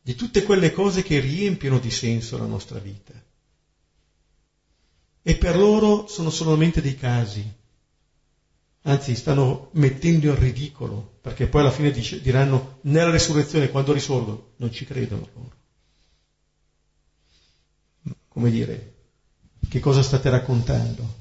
[0.00, 3.12] di tutte quelle cose che riempiono di senso la nostra vita.
[5.22, 7.44] E per loro sono solamente dei casi,
[8.82, 14.50] anzi stanno mettendo in ridicolo, perché poi alla fine dice, diranno nella resurrezione quando risorgono,
[14.56, 15.52] non ci credono loro.
[18.28, 18.94] Come dire,
[19.68, 21.20] che cosa state raccontando?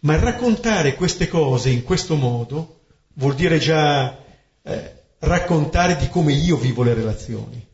[0.00, 2.80] Ma raccontare queste cose in questo modo
[3.14, 4.16] vuol dire già
[4.62, 7.66] eh, raccontare di come io vivo le relazioni.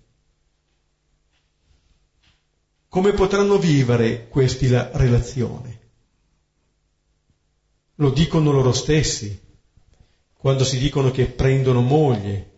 [2.88, 5.71] Come potranno vivere questi la relazione?
[7.96, 9.40] Lo dicono loro stessi
[10.42, 12.50] quando si dicono che prendono moglie,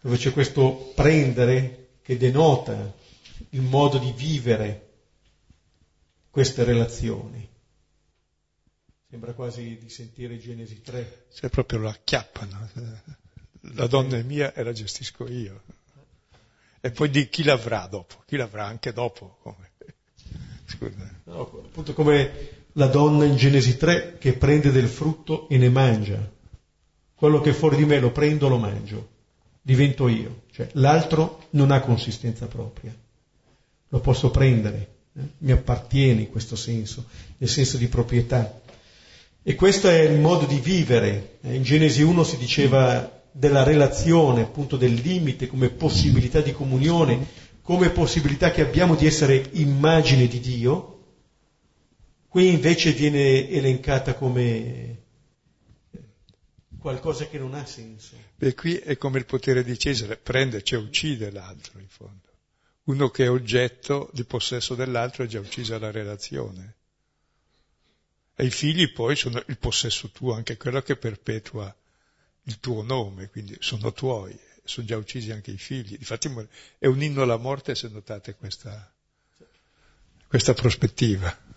[0.00, 2.94] dove c'è questo prendere che denota
[3.50, 4.88] il modo di vivere
[6.30, 7.46] queste relazioni.
[9.10, 11.26] Sembra quasi di sentire Genesi 3.
[11.34, 12.70] Cioè proprio la acchiappano.
[13.74, 15.62] La donna è mia e la gestisco io.
[16.80, 18.22] E poi di chi l'avrà dopo?
[18.26, 19.38] Chi l'avrà anche dopo?
[19.42, 19.72] Come?
[20.64, 21.20] Scusa.
[21.24, 26.16] No, appunto come la donna in Genesi 3 che prende del frutto e ne mangia.
[27.14, 29.08] Quello che è fuori di me lo prendo, lo mangio.
[29.60, 30.42] Divento io.
[30.52, 32.94] Cioè l'altro non ha consistenza propria.
[33.88, 35.22] Lo posso prendere, eh?
[35.38, 37.06] mi appartiene in questo senso,
[37.38, 38.60] nel senso di proprietà.
[39.42, 41.38] E questo è il modo di vivere.
[41.42, 47.26] In Genesi 1 si diceva della relazione, appunto del limite come possibilità di comunione,
[47.62, 50.97] come possibilità che abbiamo di essere immagine di Dio.
[52.28, 55.02] Qui invece viene elencata come
[56.78, 58.16] qualcosa che non ha senso.
[58.36, 62.26] Beh, qui è come il potere di Cesare, prende, cioè uccide l'altro in fondo.
[62.84, 66.74] Uno che è oggetto di possesso dell'altro è già uccisa la relazione.
[68.34, 71.74] E i figli poi sono il possesso tuo, anche quello che perpetua
[72.44, 75.96] il tuo nome, quindi sono tuoi, sono già uccisi anche i figli.
[75.98, 76.30] Infatti
[76.78, 78.90] è un inno alla morte se notate questa,
[80.26, 81.47] questa prospettiva.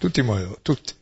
[0.00, 0.94] Tutti muoiono, tutti.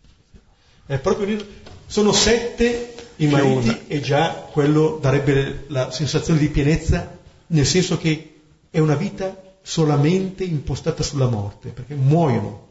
[0.87, 1.45] È proprio un
[1.87, 8.41] Sono sette i mariti e già quello darebbe la sensazione di pienezza, nel senso che
[8.69, 12.67] è una vita solamente impostata sulla morte, perché muoiono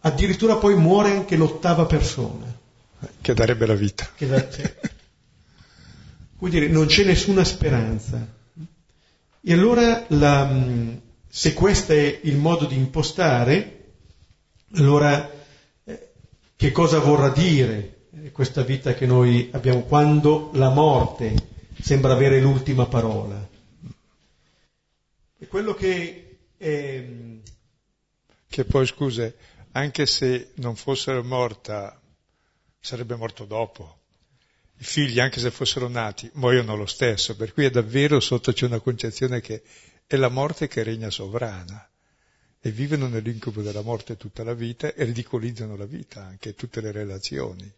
[0.00, 2.50] Addirittura poi muore anche l'ottava persona.
[3.20, 4.08] Che darebbe la vita.
[4.16, 4.74] Da, cioè,
[6.38, 8.26] vuol dire, non c'è nessuna speranza.
[9.42, 10.50] E allora, la,
[11.28, 13.90] se questo è il modo di impostare,
[14.76, 15.41] allora
[16.62, 21.34] che cosa vorrà dire questa vita che noi abbiamo quando la morte
[21.80, 23.48] sembra avere l'ultima parola?
[25.38, 26.36] E quello che...
[26.56, 27.04] È,
[28.48, 29.36] che poi, scuse,
[29.72, 32.00] anche se non fossero morta,
[32.78, 34.02] sarebbe morto dopo.
[34.78, 38.66] I figli, anche se fossero nati, muoiono lo stesso, per cui è davvero sotto c'è
[38.66, 39.64] una concezione che
[40.06, 41.91] è la morte che regna sovrana
[42.64, 46.92] e vivono nell'incubo della morte tutta la vita e ridicolizzano la vita, anche tutte le
[46.92, 47.68] relazioni.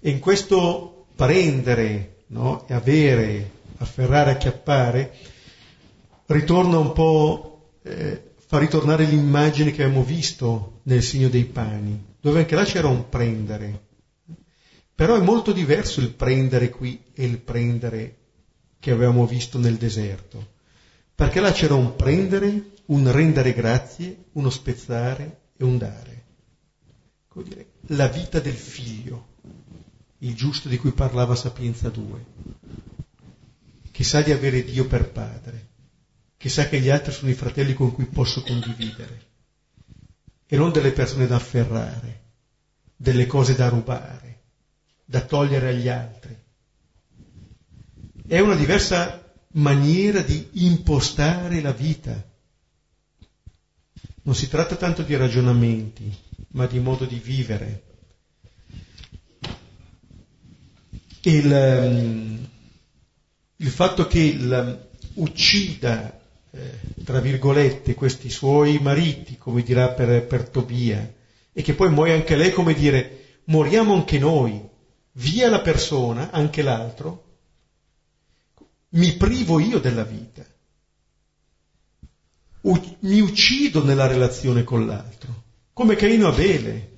[0.00, 2.66] E in questo prendere, no?
[2.66, 5.14] e avere, afferrare, acchiappare,
[6.26, 12.40] ritorna un po' eh, fa ritornare l'immagine che abbiamo visto nel segno dei pani, dove
[12.40, 13.84] anche là c'era un prendere.
[14.96, 18.16] Però è molto diverso il prendere qui e il prendere
[18.80, 20.54] che avevamo visto nel deserto,
[21.14, 26.24] perché là c'era un prendere, un rendere grazie, uno spezzare e un dare.
[27.28, 29.34] Come dire, la vita del figlio,
[30.18, 32.24] il giusto di cui parlava Sapienza 2,
[33.90, 35.74] che sa di avere Dio per padre
[36.36, 39.24] che sa che gli altri sono i fratelli con cui posso condividere
[40.46, 42.24] e non delle persone da afferrare,
[42.94, 44.42] delle cose da rubare,
[45.04, 46.36] da togliere agli altri.
[48.28, 49.24] È una diversa
[49.54, 52.24] maniera di impostare la vita.
[54.26, 56.12] Non si tratta tanto di ragionamenti,
[56.48, 57.82] ma di modo di vivere.
[61.22, 62.48] Il, ehm,
[63.54, 66.20] il fatto che il, uccida
[66.50, 71.14] eh, tra virgolette, questi suoi mariti, come dirà per, per Tobia,
[71.52, 74.60] e che poi muore anche lei, come dire, moriamo anche noi,
[75.12, 77.22] via la persona, anche l'altro,
[78.90, 80.35] mi privo io della vita,
[82.66, 86.94] U- mi uccido nella relazione con l'altro, come Caino Abele.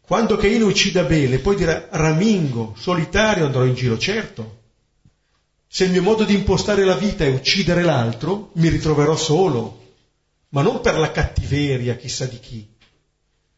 [0.00, 4.56] Quando Caino uccide Abele, poi dirà ramingo, solitario andrò in giro, certo.
[5.66, 9.94] Se il mio modo di impostare la vita è uccidere l'altro, mi ritroverò solo,
[10.50, 12.66] ma non per la cattiveria chissà di chi,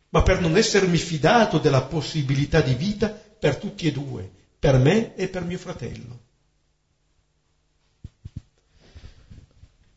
[0.09, 4.29] ma per non essermi fidato della possibilità di vita per tutti e due,
[4.59, 6.19] per me e per mio fratello.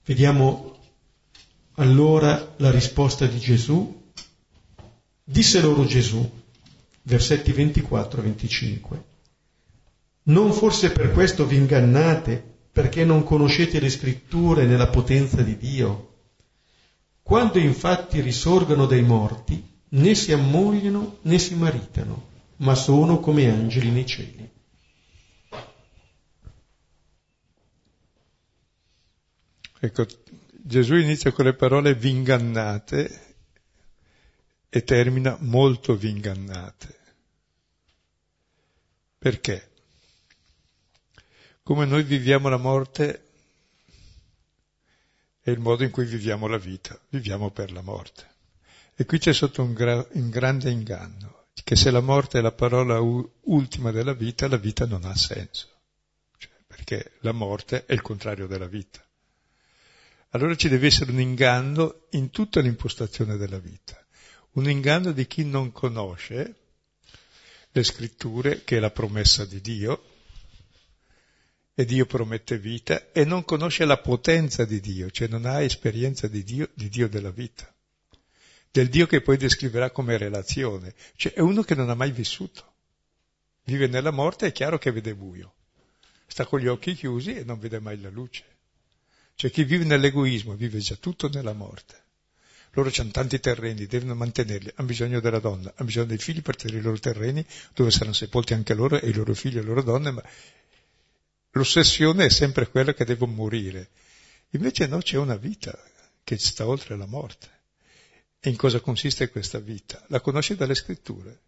[0.06, 0.73] Vediamo
[1.76, 4.02] allora la risposta di Gesù.
[5.24, 6.30] Disse loro Gesù,
[7.04, 9.04] versetti 24 e 25.
[10.24, 16.12] Non forse per questo vi ingannate, perché non conoscete le scritture nella potenza di Dio?
[17.22, 23.90] Quando infatti risorgono dai morti, né si ammogliano né si maritano, ma sono come angeli
[23.90, 24.50] nei cieli.
[29.80, 30.06] Ecco,
[30.66, 33.36] Gesù inizia con le parole vi ingannate
[34.70, 37.00] e termina molto vi ingannate.
[39.18, 39.72] Perché?
[41.64, 43.28] Come noi viviamo la morte
[45.42, 48.26] è il modo in cui viviamo la vita, viviamo per la morte.
[48.96, 52.54] E qui c'è sotto un, gra- un grande inganno, che se la morte è la
[52.54, 55.68] parola u- ultima della vita, la vita non ha senso,
[56.38, 59.03] cioè, perché la morte è il contrario della vita.
[60.36, 64.04] Allora ci deve essere un inganno in tutta l'impostazione della vita,
[64.54, 66.56] un inganno di chi non conosce
[67.72, 70.04] le scritture, che è la promessa di Dio,
[71.76, 76.28] e Dio promette vita e non conosce la potenza di Dio, cioè non ha esperienza
[76.28, 77.72] di Dio, di Dio della vita,
[78.72, 82.74] del Dio che poi descriverà come relazione, cioè è uno che non ha mai vissuto,
[83.66, 85.54] vive nella morte, è chiaro che vede buio,
[86.26, 88.53] sta con gli occhi chiusi e non vede mai la luce,
[89.44, 92.02] cioè chi vive nell'egoismo vive già tutto nella morte.
[92.76, 96.56] Loro hanno tanti terreni, devono mantenerli, hanno bisogno della donna, hanno bisogno dei figli per
[96.56, 99.66] tenere i loro terreni, dove saranno sepolti anche loro e i loro figli e le
[99.66, 100.24] loro donne, ma
[101.52, 103.90] L'ossessione è sempre quella che devo morire.
[104.52, 105.78] Invece no, c'è una vita
[106.24, 107.50] che sta oltre la morte.
[108.40, 110.02] E in cosa consiste questa vita?
[110.08, 111.42] La conosci dalle scritture,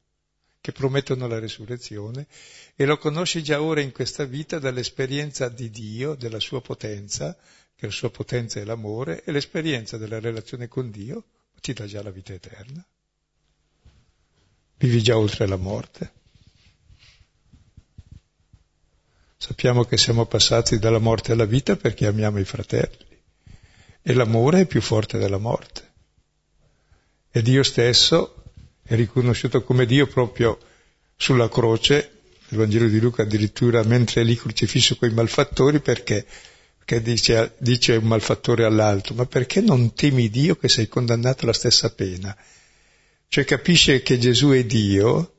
[0.59, 2.27] che promettono la resurrezione,
[2.75, 7.37] e lo conosci già ora in questa vita dall'esperienza di Dio, della sua potenza,
[7.75, 11.23] che la sua potenza è l'amore, e l'esperienza della relazione con Dio
[11.61, 12.85] ti dà già la vita eterna.
[14.77, 16.13] Vivi già oltre la morte.
[19.37, 23.05] Sappiamo che siamo passati dalla morte alla vita perché amiamo i fratelli
[24.07, 25.93] e l'amore è più forte della morte.
[27.31, 28.43] E Dio stesso
[28.83, 30.59] è riconosciuto come Dio proprio
[31.15, 36.25] sulla croce, nel Vangelo di Luca addirittura mentre è lì crocifisso con i malfattori, perché,
[36.85, 41.53] perché dice, dice un malfattore all'altro, ma perché non temi Dio che sei condannato alla
[41.53, 42.37] stessa pena?
[43.27, 45.33] Cioè capisce che Gesù è Dio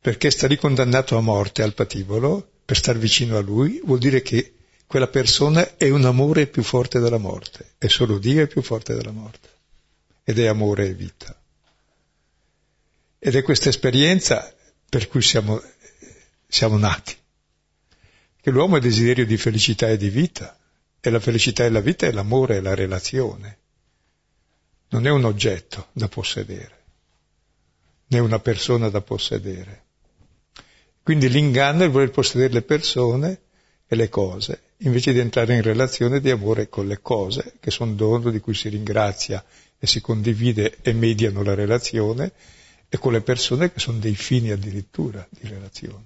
[0.00, 4.22] perché sta lì condannato a morte al patibolo per star vicino a lui, vuol dire
[4.22, 4.54] che
[4.86, 8.94] quella persona è un amore più forte della morte, è solo Dio è più forte
[8.94, 9.48] della morte,
[10.22, 11.36] ed è amore e vita.
[13.18, 14.54] Ed è questa esperienza
[14.88, 15.60] per cui siamo,
[16.46, 17.16] siamo nati,
[18.40, 20.56] che l'uomo ha desiderio di felicità e di vita,
[21.08, 23.58] e la felicità e la vita è l'amore e la relazione,
[24.88, 26.82] non è un oggetto da possedere,
[28.06, 29.82] né una persona da possedere.
[31.02, 33.40] Quindi l'inganno è voler possedere le persone
[33.86, 37.92] e le cose, invece di entrare in relazione di amore con le cose, che sono
[37.92, 39.44] dono di cui si ringrazia
[39.78, 42.32] e si condivide e mediano la relazione,
[42.88, 46.04] e con le persone che sono dei fini addirittura di relazione.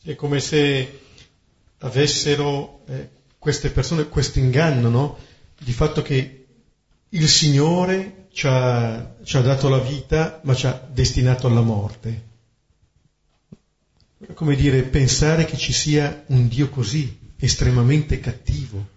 [0.00, 1.00] È come se
[1.78, 5.18] avessero eh, queste persone questo inganno, no?
[5.58, 6.46] Di fatto che
[7.08, 12.30] il Signore ci ha, ci ha dato la vita, ma ci ha destinato alla morte
[14.34, 18.88] come dire, pensare che ci sia un Dio così, estremamente cattivo.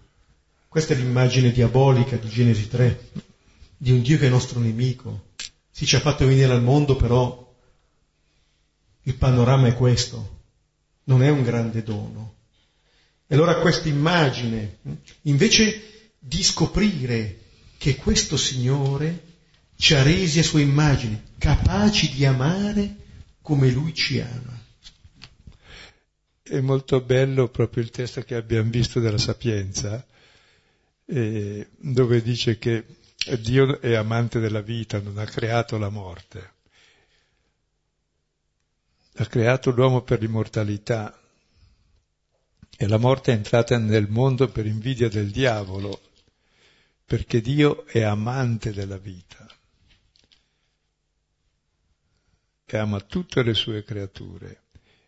[0.68, 3.10] Questa è l'immagine diabolica di Genesi 3,
[3.76, 5.32] di un Dio che è nostro nemico.
[5.70, 7.54] Si ci ha fatto venire al mondo, però
[9.02, 10.38] il panorama è questo,
[11.04, 12.25] non è un grande dono.
[13.28, 14.78] E allora questa immagine,
[15.22, 17.40] invece di scoprire
[17.76, 19.22] che questo Signore
[19.76, 22.96] ci ha resi a sua immagine, capaci di amare
[23.42, 24.64] come Lui ci ama.
[26.40, 30.06] È molto bello proprio il testo che abbiamo visto della Sapienza,
[31.06, 32.84] eh, dove dice che
[33.40, 36.52] Dio è amante della vita, non ha creato la morte.
[39.16, 41.20] Ha creato l'uomo per l'immortalità
[42.76, 46.00] e la morte è entrata nel mondo per invidia del diavolo,
[47.04, 49.46] perché Dio è amante della vita.
[52.66, 54.62] veramente ama tutte le sue creature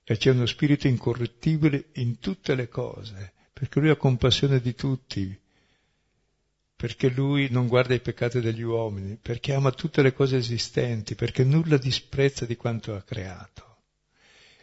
[0.04, 5.38] e c'è uno spirito incorrettibile in tutte le cose, perché lui ha compassione di tutti,
[6.74, 11.44] perché lui non guarda i peccati degli uomini, perché ama tutte le cose esistenti, perché
[11.44, 13.67] nulla disprezza di quanto ha creato.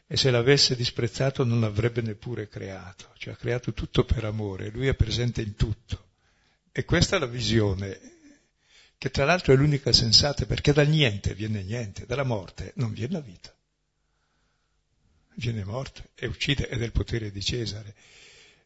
[0.08, 4.88] E se l'avesse disprezzato non l'avrebbe neppure creato, cioè ha creato tutto per amore, lui
[4.88, 6.04] è presente in tutto.
[6.72, 8.00] E questa è la visione,
[8.98, 13.14] che tra l'altro è l'unica sensata, perché dal niente viene niente, dalla morte non viene
[13.14, 13.56] la vita
[15.36, 17.94] viene morto e uccide ed è il potere di Cesare.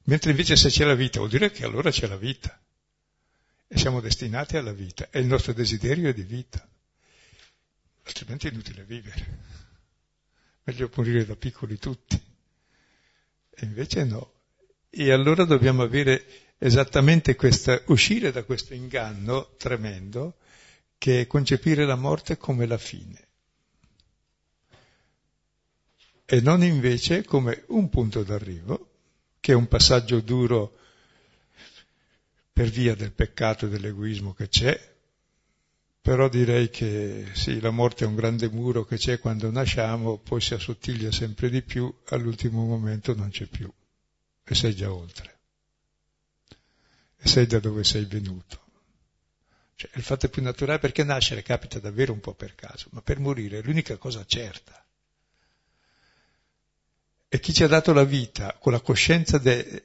[0.04, 2.60] Mentre invece se c'è la vita vuol dire che allora c'è la vita
[3.68, 6.68] e siamo destinati alla vita e il nostro desiderio è di vita,
[8.04, 9.59] altrimenti è inutile vivere.
[10.70, 12.22] Meglio morire da piccoli tutti.
[13.50, 14.34] E invece no.
[14.90, 20.36] E allora dobbiamo avere esattamente questa, uscire da questo inganno tremendo
[21.00, 23.28] che è concepire la morte come la fine
[26.32, 28.90] e non invece come un punto d'arrivo,
[29.40, 30.78] che è un passaggio duro
[32.54, 34.89] per via del peccato e dell'egoismo che c'è,
[36.02, 40.42] però direi che sì, la morte è un grande muro che c'è quando nasciamo, poi
[40.42, 43.72] si assottiglia sempre di più, all'ultimo momento non c'è più
[44.44, 45.38] e sei già oltre.
[47.18, 48.68] E sei da dove sei venuto.
[49.76, 53.02] Cioè, il fatto è più naturale perché nascere capita davvero un po' per caso, ma
[53.02, 54.84] per morire è l'unica cosa certa.
[57.30, 59.84] E chi ci ha dato la vita con la coscienza de,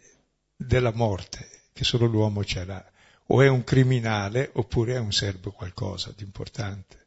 [0.57, 2.93] della morte, che solo l'uomo ce l'ha,
[3.27, 7.07] o è un criminale oppure è un serbo qualcosa di importante.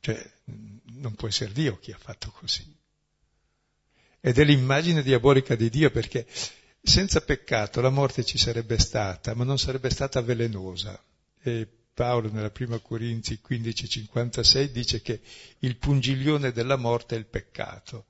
[0.00, 2.76] Cioè, non può essere Dio chi ha fatto così.
[4.20, 6.26] Ed è l'immagine diabolica di Dio perché
[6.82, 11.02] senza peccato la morte ci sarebbe stata, ma non sarebbe stata velenosa.
[11.42, 15.20] E Paolo nella prima Corinzi 15:56 dice che
[15.60, 18.06] il pungiglione della morte è il peccato.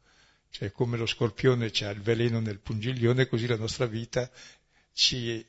[0.51, 4.31] Cioè come lo scorpione c'ha il veleno nel pungiglione, così la nostra vita
[4.93, 5.45] ci,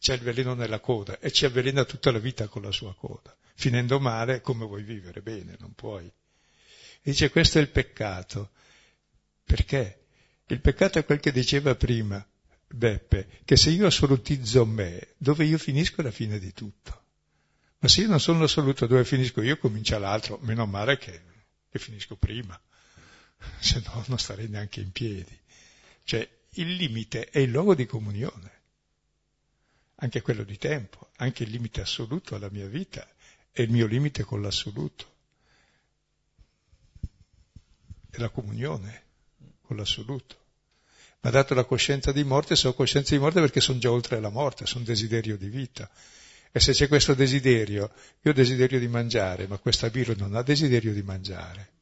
[0.00, 3.36] c'è il veleno nella coda e ci avvelena tutta la vita con la sua coda.
[3.54, 5.20] Finendo male, come vuoi vivere?
[5.20, 6.06] Bene, non puoi.
[6.06, 8.50] E dice questo è il peccato.
[9.44, 10.06] Perché?
[10.46, 12.26] Il peccato è quel che diceva prima
[12.66, 17.02] Beppe, che se io assolutizzo me, dove io finisco è la fine di tutto.
[17.78, 21.20] Ma se io non sono assoluto dove finisco io, comincia l'altro, meno male che,
[21.68, 22.58] che finisco prima
[23.60, 25.38] se no non starei neanche in piedi.
[26.04, 28.59] Cioè il limite è il luogo di comunione,
[30.00, 33.06] anche quello di tempo, anche il limite assoluto alla mia vita
[33.50, 35.06] è il mio limite con l'assoluto.
[38.10, 39.02] È la comunione
[39.62, 40.36] con l'assoluto.
[41.20, 44.30] Ma dato la coscienza di morte, sono coscienza di morte perché sono già oltre la
[44.30, 45.90] morte, sono desiderio di vita.
[46.52, 47.92] E se c'è questo desiderio,
[48.22, 51.78] io ho desiderio di mangiare, ma questa birra non ha desiderio di mangiare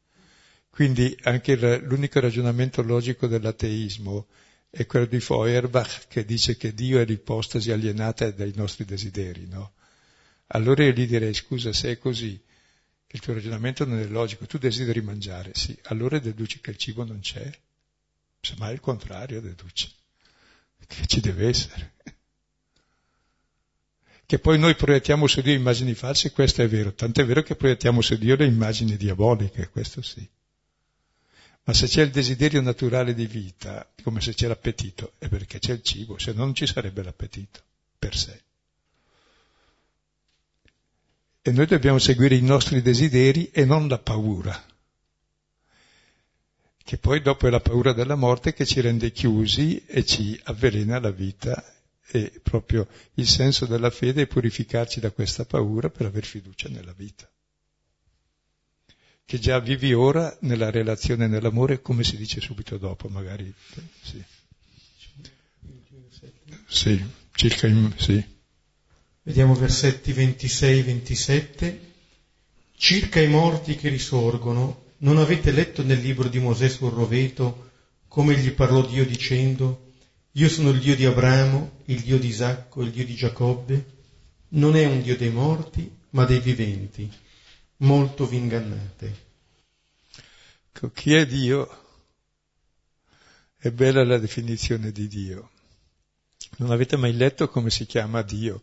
[0.79, 4.27] quindi anche l'unico ragionamento logico dell'ateismo
[4.71, 9.73] è quello di Feuerbach che dice che Dio è l'ipostasi alienata dai nostri desideri, no?
[10.49, 12.41] Allora io gli direi, scusa, se è così,
[13.07, 16.77] che il tuo ragionamento non è logico, tu desideri mangiare, sì, allora deduci che il
[16.77, 17.51] cibo non c'è,
[18.41, 19.91] semmai il contrario deduci,
[20.87, 21.93] che ci deve essere.
[24.25, 28.03] Che poi noi proiettiamo su Dio immagini false, questo è vero, tant'è vero che proiettiamo
[28.03, 30.29] su Dio le immagini diaboliche, questo sì.
[31.69, 35.73] Ma se c'è il desiderio naturale di vita, come se c'è l'appetito, è perché c'è
[35.73, 37.61] il cibo, se no non ci sarebbe l'appetito
[37.99, 38.41] per sé.
[41.43, 44.67] E noi dobbiamo seguire i nostri desideri e non la paura,
[46.83, 50.99] che poi dopo è la paura della morte che ci rende chiusi e ci avvelena
[50.99, 51.63] la vita
[52.07, 56.95] e proprio il senso della fede è purificarci da questa paura per aver fiducia nella
[56.97, 57.29] vita
[59.29, 63.53] che già vivi ora nella relazione e nell'amore, come si dice subito dopo, magari.
[64.01, 64.25] Sì,
[66.67, 68.25] sì circa in, sì.
[69.21, 71.77] Vediamo versetti 26-27.
[72.75, 77.73] Circa i morti che risorgono, non avete letto nel libro di Mosè sul roveto
[78.09, 79.93] come gli parlò Dio dicendo,
[80.33, 83.85] io sono il Dio di Abramo, il Dio di Isacco, il Dio di Giacobbe?
[84.53, 87.27] Non è un Dio dei morti, ma dei viventi
[87.79, 89.27] molto vi ingannate.
[90.73, 91.87] Ecco, chi è Dio?
[93.57, 95.51] È bella la definizione di Dio.
[96.59, 98.63] Non avete mai letto come si chiama Dio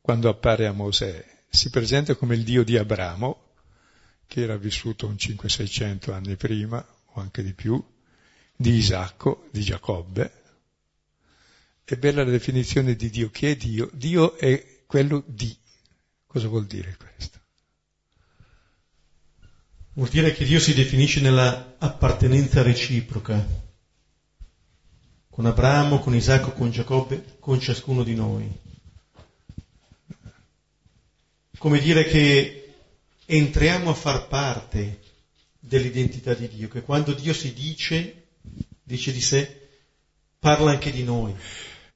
[0.00, 1.24] quando appare a Mosè?
[1.48, 3.50] Si presenta come il Dio di Abramo,
[4.26, 6.84] che era vissuto un 500-600 anni prima,
[7.14, 7.82] o anche di più,
[8.56, 10.40] di Isacco, di Giacobbe.
[11.84, 13.30] È bella la definizione di Dio.
[13.30, 13.90] Chi è Dio?
[13.92, 15.54] Dio è quello di.
[16.26, 17.41] Cosa vuol dire questo?
[19.94, 23.46] Vuol dire che Dio si definisce nella appartenenza reciproca,
[25.28, 28.50] con Abramo, con Isacco, con Giacobbe, con ciascuno di noi.
[31.58, 32.74] Come dire che
[33.26, 35.00] entriamo a far parte
[35.58, 38.28] dell'identità di Dio, che quando Dio si dice,
[38.82, 39.68] dice di sé,
[40.38, 41.36] parla anche di noi.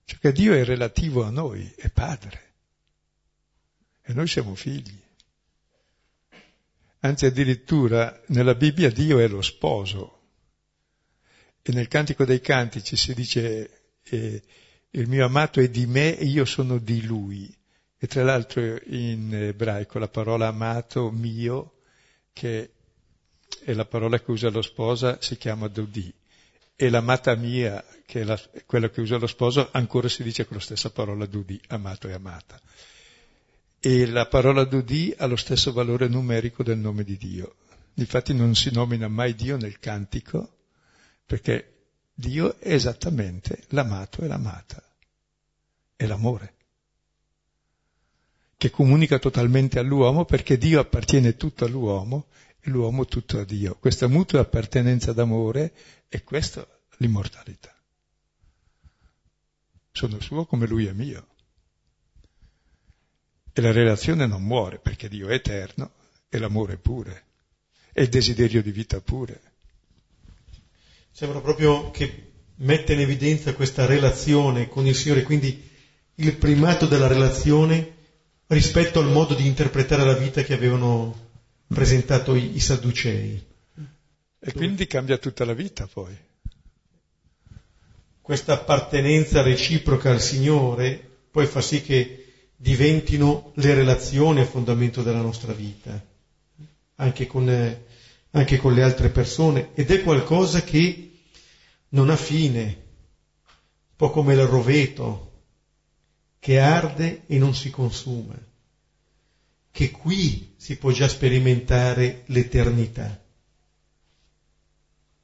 [0.05, 2.53] Cioè che Dio è relativo a noi, è padre.
[4.03, 5.05] E noi siamo figli.
[7.01, 10.13] Anzi, addirittura nella Bibbia Dio è lo sposo.
[11.63, 14.43] E nel Cantico dei Cantici si dice eh,
[14.91, 17.55] il mio amato è di me e io sono di lui.
[17.99, 21.81] E tra l'altro in ebraico la parola amato mio,
[22.33, 22.71] che
[23.65, 26.13] è la parola che usa lo sposa, si chiama dodi.
[26.75, 30.57] E l'amata mia, che è la, quella che usa lo sposo, ancora si dice con
[30.57, 32.61] la stessa parola dodi, amato e amata
[33.87, 37.55] e la parola Dudi ha lo stesso valore numerico del nome di Dio.
[37.95, 40.57] Infatti non si nomina mai Dio nel cantico
[41.25, 44.83] perché Dio è esattamente l'amato e l'amata,
[45.95, 46.55] è l'amore,
[48.57, 52.27] che comunica totalmente all'uomo perché Dio appartiene tutto all'uomo
[52.59, 53.77] e l'uomo tutto a Dio.
[53.77, 55.73] Questa mutua appartenenza d'amore
[56.09, 56.67] è questa
[56.97, 57.73] l'immortalità.
[59.93, 61.35] Sono suo come lui è mio.
[63.59, 65.93] E la relazione non muore perché Dio è eterno
[66.29, 67.25] e l'amore pure,
[67.95, 69.41] e il desiderio di vita pure.
[71.11, 75.71] Sembra proprio che mette in evidenza questa relazione con il Signore, quindi
[76.17, 77.95] il primato della relazione
[78.49, 81.31] rispetto al modo di interpretare la vita che avevano
[81.67, 83.43] presentato i, i Sadducei.
[84.39, 86.15] E quindi cambia tutta la vita poi.
[88.21, 91.01] Questa appartenenza reciproca al Signore
[91.31, 92.21] poi fa sì che
[92.57, 96.03] diventino le relazioni a fondamento della nostra vita,
[96.97, 97.85] anche con, eh,
[98.31, 101.11] anche con le altre persone, ed è qualcosa che
[101.91, 105.33] non ha fine, un po' come il roveto
[106.39, 108.35] che arde e non si consuma,
[109.71, 113.23] che qui si può già sperimentare l'eternità,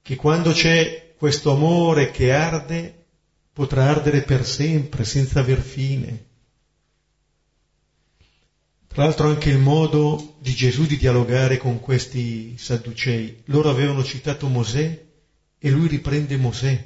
[0.03, 3.05] che quando c'è questo amore che arde,
[3.53, 6.31] potrà ardere per sempre, senza aver fine
[8.93, 13.43] tra l'altro anche il modo di Gesù di dialogare con questi sadducei.
[13.47, 15.05] Loro avevano citato Mosè
[15.59, 16.85] e lui riprende Mosè,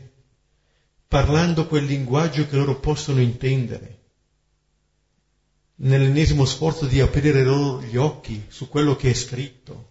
[1.08, 3.98] parlando quel linguaggio che loro possono intendere,
[5.76, 9.90] nell'ennesimo sforzo di aprire loro gli occhi su quello che è scritto,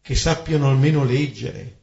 [0.00, 1.80] che sappiano almeno leggere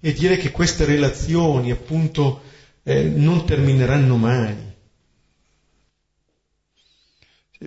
[0.00, 2.42] e dire che queste relazioni appunto
[2.82, 4.67] eh, non termineranno mai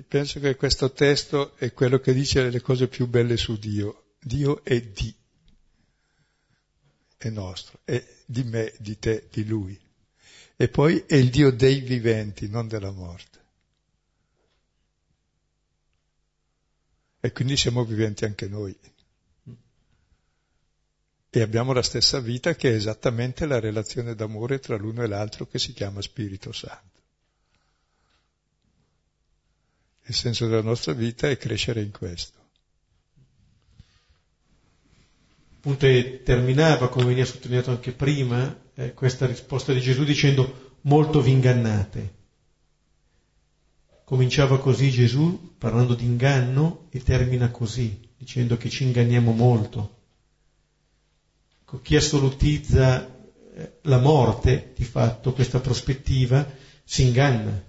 [0.08, 4.14] Penso che questo testo è quello che dice le cose più belle su Dio.
[4.20, 5.14] Dio è di,
[7.18, 9.78] è nostro, è di me, di te, di Lui.
[10.56, 13.40] E poi è il Dio dei viventi, non della morte.
[17.20, 18.78] E quindi siamo viventi anche noi.
[21.34, 25.48] E abbiamo la stessa vita che è esattamente la relazione d'amore tra l'uno e l'altro
[25.48, 26.91] che si chiama Spirito Santo.
[30.06, 32.40] Il senso della nostra vita è crescere in questo.
[35.58, 35.86] Appunto
[36.24, 42.14] terminava, come veniva sottolineato anche prima, eh, questa risposta di Gesù dicendo molto vi ingannate.
[44.04, 50.00] Cominciava così Gesù parlando di inganno e termina così, dicendo che ci inganniamo molto.
[51.84, 53.08] Chi assolutizza
[53.54, 56.46] eh, la morte, di fatto, questa prospettiva,
[56.84, 57.64] si inganna.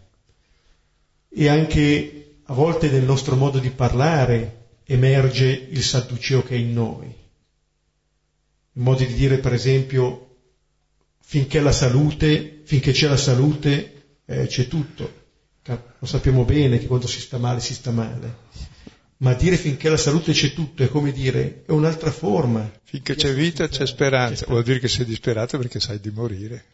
[1.34, 6.72] E anche a volte nel nostro modo di parlare emerge il sadduceo che è in
[6.72, 7.06] noi.
[8.74, 10.36] In modo di dire, per esempio,
[11.20, 15.20] finché la salute, finché c'è la salute, eh, c'è tutto.
[15.64, 18.36] Lo sappiamo bene che quando si sta male, si sta male.
[19.18, 22.68] Ma dire finché la salute c'è tutto è come dire, è un'altra forma.
[22.82, 24.44] Finché c'è vita c'è speranza.
[24.44, 26.64] C'è Vuol dire che sei disperato perché sai di morire.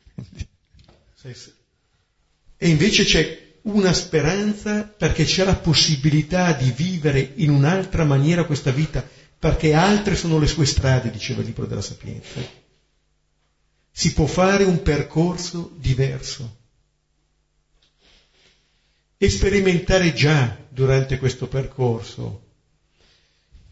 [2.57, 8.71] E invece c'è una speranza perché c'è la possibilità di vivere in un'altra maniera questa
[8.71, 9.07] vita,
[9.39, 12.41] perché altre sono le sue strade, diceva il libro della Sapienza.
[13.91, 16.57] Si può fare un percorso diverso
[19.17, 22.47] e sperimentare già durante questo percorso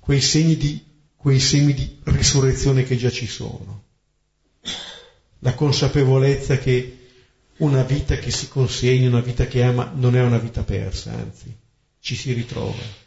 [0.00, 0.84] quei segni di,
[1.16, 3.84] quei semi di risurrezione che già ci sono.
[5.40, 7.05] La consapevolezza che
[7.58, 11.54] una vita che si consegna, una vita che ama, non è una vita persa, anzi,
[12.00, 13.04] ci si ritrova.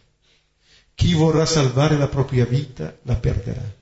[0.96, 3.78] Chi vorrà salvare la propria vita la perderà.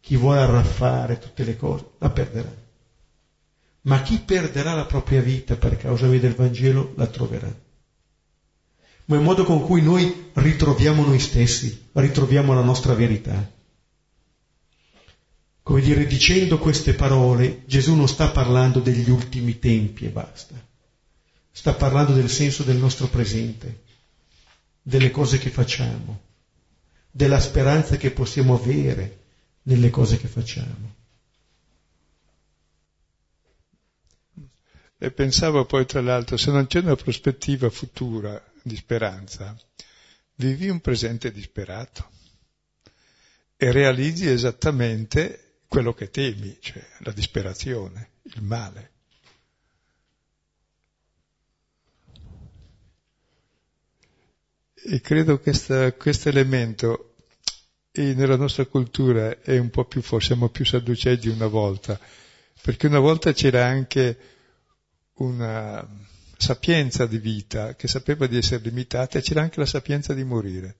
[0.00, 2.52] Chi vuole arraffare tutte le cose la perderà.
[3.82, 7.54] Ma chi perderà la propria vita per causa del Vangelo la troverà.
[9.04, 13.54] Ma è il modo con cui noi ritroviamo noi stessi, ritroviamo la nostra verità.
[15.66, 20.54] Come dire, dicendo queste parole, Gesù non sta parlando degli ultimi tempi e basta.
[21.50, 23.82] Sta parlando del senso del nostro presente,
[24.80, 26.20] delle cose che facciamo,
[27.10, 29.24] della speranza che possiamo avere
[29.62, 30.94] nelle cose che facciamo.
[34.98, 39.58] E pensavo poi, tra l'altro, se non c'è una prospettiva futura di speranza,
[40.36, 42.08] vivi un presente disperato
[43.56, 45.40] e realizzi esattamente
[45.76, 48.92] quello che temi, cioè la disperazione, il male.
[54.72, 55.52] E credo che
[55.98, 57.16] questo elemento
[57.92, 62.00] nella nostra cultura è un po' più, siamo più sadducei di una volta,
[62.62, 64.18] perché una volta c'era anche
[65.16, 65.86] una
[66.38, 70.78] sapienza di vita che sapeva di essere limitata e c'era anche la sapienza di morire.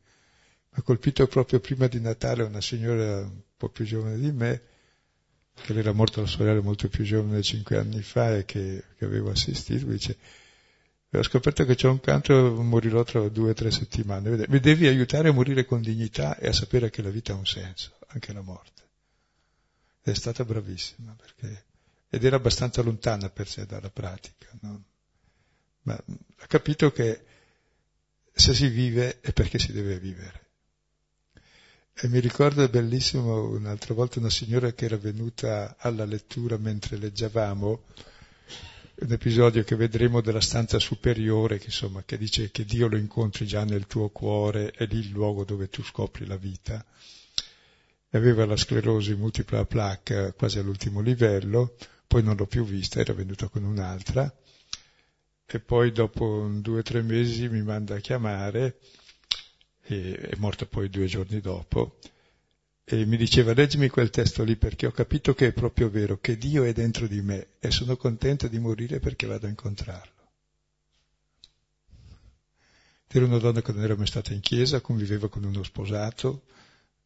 [0.70, 4.62] Mi ha colpito proprio prima di Natale una signora un po' più giovane di me,
[5.62, 9.30] che era morta la sorella molto più giovane cinque anni fa e che, che avevo
[9.30, 10.16] assistito, dice
[11.18, 14.46] ho scoperto che c'è un cancro, morirò tra due o tre settimane.
[14.48, 17.46] Mi devi aiutare a morire con dignità e a sapere che la vita ha un
[17.46, 18.82] senso, anche la morte.
[20.02, 21.64] È stata bravissima perché,
[22.10, 24.84] ed era abbastanza lontana per sé dalla pratica, no?
[25.82, 27.24] ma ha capito che
[28.32, 30.45] se si vive è perché si deve vivere.
[31.98, 37.84] E mi ricordo bellissimo un'altra volta una signora che era venuta alla lettura mentre leggevamo,
[38.96, 43.46] un episodio che vedremo della stanza superiore, che, insomma, che dice che Dio lo incontri
[43.46, 46.84] già nel tuo cuore, è lì il luogo dove tu scopri la vita.
[48.10, 51.76] Aveva la sclerosi multipla plaque quasi all'ultimo livello,
[52.06, 54.30] poi non l'ho più vista, era venuta con un'altra,
[55.46, 59.05] e poi dopo due o tre mesi mi manda a chiamare e
[59.86, 61.98] è morto poi due giorni dopo,
[62.84, 66.38] e mi diceva leggimi quel testo lì perché ho capito che è proprio vero, che
[66.38, 70.14] Dio è dentro di me e sono contenta di morire perché vado a incontrarlo.
[73.08, 76.42] Era una donna che non era mai stata in chiesa, conviveva con uno sposato,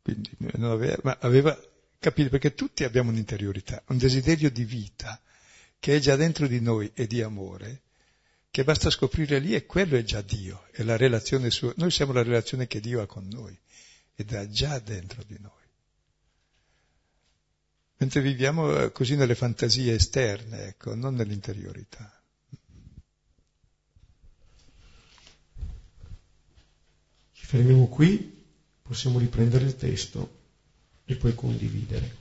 [0.03, 1.59] quindi non aveva, ma aveva
[1.99, 5.21] capito, perché tutti abbiamo un'interiorità, un desiderio di vita
[5.79, 7.83] che è già dentro di noi e di amore,
[8.51, 11.73] che basta scoprire lì e quello è già Dio, è la relazione sua.
[11.77, 13.57] Noi siamo la relazione che Dio ha con noi
[14.15, 15.53] ed è già dentro di noi.
[17.99, 22.21] Mentre viviamo eh, così nelle fantasie esterne, ecco, non nell'interiorità.
[27.33, 28.45] Ci fermiamo qui,
[28.83, 30.39] possiamo riprendere il testo
[31.05, 32.20] e poi condividere.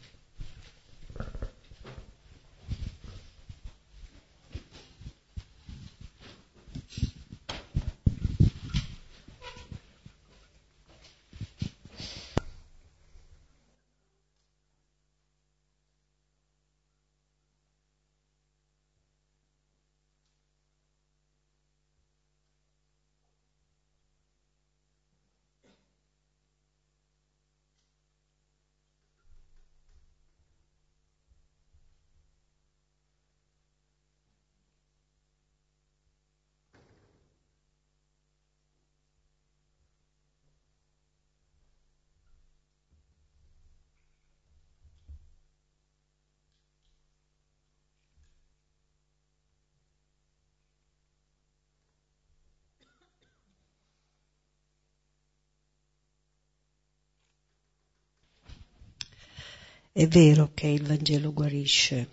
[60.00, 62.08] È vero che il Vangelo guarisce.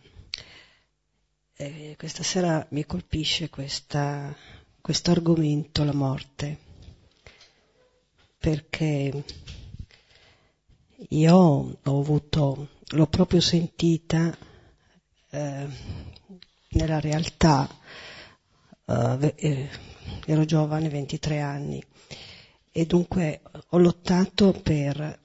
[1.55, 4.35] E questa sera mi colpisce questo
[5.05, 6.59] argomento, la morte,
[8.39, 9.25] perché
[11.11, 14.37] io ho avuto, l'ho proprio sentita
[15.31, 15.69] eh,
[16.71, 17.71] nella realtà,
[18.85, 19.71] eh, eh
[20.27, 21.81] ero giovane, 23 anni,
[22.73, 25.21] e dunque ho lottato per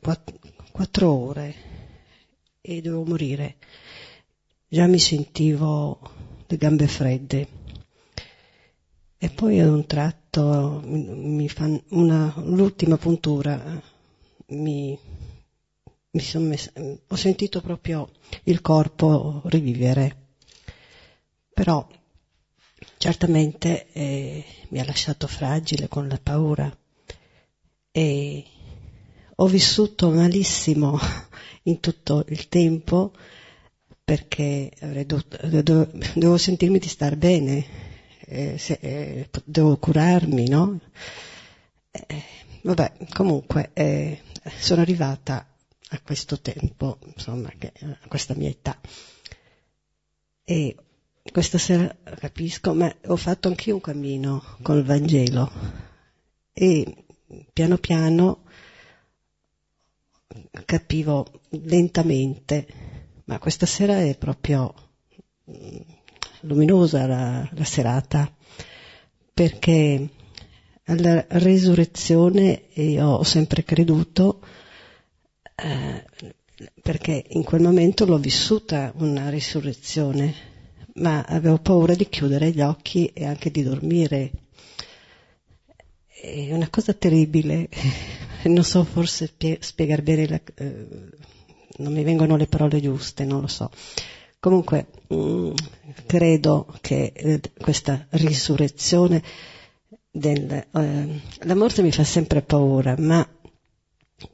[0.71, 1.70] quattro ore
[2.61, 3.55] e dovevo morire.
[4.67, 5.99] Già mi sentivo
[6.47, 7.47] le gambe fredde.
[9.17, 10.81] E poi ad un tratto
[11.89, 13.81] una, l'ultima puntura
[14.47, 14.97] mi,
[16.11, 16.71] mi messa,
[17.07, 18.09] ho sentito proprio
[18.43, 20.17] il corpo rivivere.
[21.53, 21.87] Però
[22.97, 26.75] certamente eh, mi ha lasciato fragile con la paura
[27.91, 28.45] e
[29.41, 30.99] ho vissuto malissimo
[31.63, 33.11] in tutto il tempo
[34.03, 34.71] perché
[35.05, 35.37] dovuto,
[36.13, 37.65] devo sentirmi di star bene,
[38.27, 40.79] eh, se, eh, devo curarmi, no?
[41.89, 42.23] Eh,
[42.61, 44.21] vabbè, comunque eh,
[44.59, 45.47] sono arrivata
[45.89, 48.79] a questo tempo, insomma, che, a questa mia età.
[50.43, 50.75] E
[51.31, 55.51] questa sera capisco, ma ho fatto anch'io un cammino col Vangelo
[56.53, 57.05] e
[57.53, 58.43] piano piano
[60.65, 62.67] capivo lentamente,
[63.25, 64.73] ma questa sera è proprio
[65.49, 65.79] mm,
[66.41, 68.33] luminosa la, la serata,
[69.33, 70.09] perché
[70.85, 74.41] alla resurrezione io ho sempre creduto,
[75.55, 76.05] eh,
[76.81, 80.33] perché in quel momento l'ho vissuta una risurrezione,
[80.95, 84.31] ma avevo paura di chiudere gli occhi e anche di dormire.
[86.21, 87.69] È una cosa terribile,
[88.49, 90.87] non so forse spiegare bene, la, eh,
[91.77, 93.69] non mi vengono le parole giuste, non lo so.
[94.39, 95.53] Comunque, mh, mm,
[96.07, 99.21] credo che eh, questa risurrezione
[100.09, 103.27] del, eh, la morte mi fa sempre paura, ma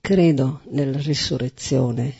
[0.02, 2.14] credo nella risurrezione,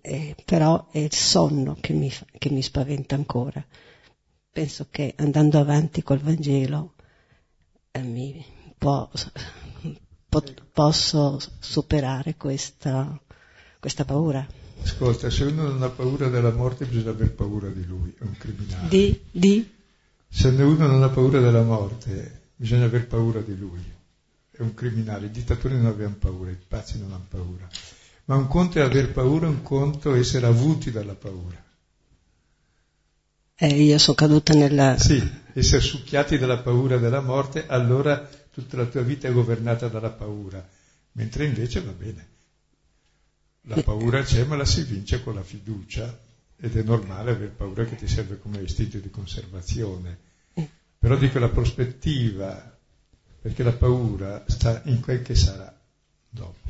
[0.00, 3.64] eh, però è il sonno che mi, che mi, spaventa ancora.
[4.52, 6.94] Penso che andando avanti col Vangelo
[7.92, 8.44] eh, mi
[8.76, 9.08] può,
[10.30, 13.20] po, posso superare questa,
[13.78, 14.46] questa paura.
[14.82, 18.34] Ascolta, se uno non ha paura della morte bisogna aver paura di lui, è un
[18.38, 18.88] criminale.
[18.88, 19.20] Di?
[19.30, 19.70] Di?
[20.26, 23.82] Se uno non ha paura della morte, bisogna aver paura di lui.
[24.50, 25.26] È un criminale.
[25.26, 27.68] I dittatori non avevano paura, i pazzi non hanno paura.
[28.26, 31.62] Ma un conto è aver paura, un conto è essere avuti dalla paura.
[33.56, 34.96] Eh, io sono caduta nella...
[34.96, 35.20] Sì,
[35.52, 40.66] essere succhiati dalla paura della morte, allora tutta la tua vita è governata dalla paura.
[41.12, 42.28] Mentre invece va bene.
[43.62, 46.18] La paura c'è, ma la si vince con la fiducia
[46.56, 50.28] ed è normale aver paura che ti serve come istinto di conservazione.
[50.98, 52.78] Però dico la prospettiva,
[53.40, 55.74] perché la paura sta in quel che sarà
[56.28, 56.68] dopo.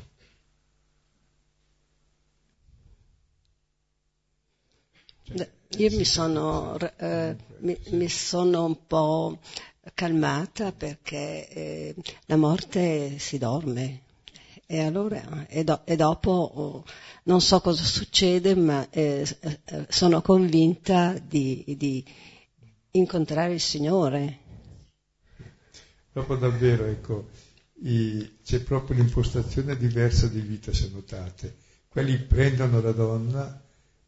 [5.24, 9.40] Cioè, Io mi sono, eh, mi, mi sono, un po'
[9.94, 11.94] calmata perché eh,
[12.26, 14.02] la morte si dorme,
[14.72, 16.84] e allora, e, do, e dopo oh,
[17.24, 22.04] non so cosa succede, ma eh, eh, sono convinta di, di,
[22.92, 24.38] incontrare il Signore.
[26.12, 27.30] Dopo davvero, ecco,
[27.82, 31.56] i, c'è proprio un'impostazione diversa di vita, se notate.
[31.88, 33.62] Quelli prendono la donna,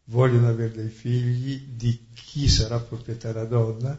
[0.05, 3.99] vogliono avere dei figli, di chi sarà proprietaria donna,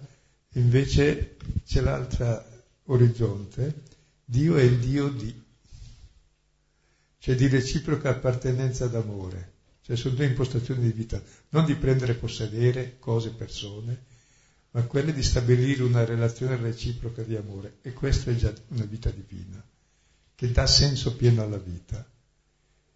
[0.53, 2.45] invece c'è l'altra
[2.85, 3.81] orizzonte,
[4.25, 5.41] Dio è il Dio di
[7.23, 9.51] cioè di reciproca appartenenza d'amore,
[9.81, 14.03] cioè sono due impostazioni di vita, non di prendere possedere cose, persone,
[14.71, 17.77] ma quelle di stabilire una relazione reciproca di amore.
[17.81, 19.63] E questa è già una vita divina,
[20.35, 22.05] che dà senso pieno alla vita.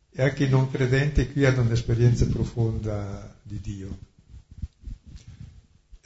[0.09, 3.97] E anche i non credenti qui hanno un'esperienza profonda di Dio.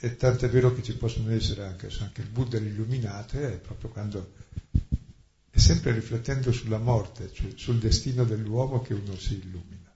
[0.04, 3.88] E tanto è vero che ci possono essere anche, anche il Buddha l'illuminato, è proprio
[3.88, 4.32] quando
[5.48, 9.94] è sempre riflettendo sulla morte, cioè sul destino dell'uomo che uno si illumina.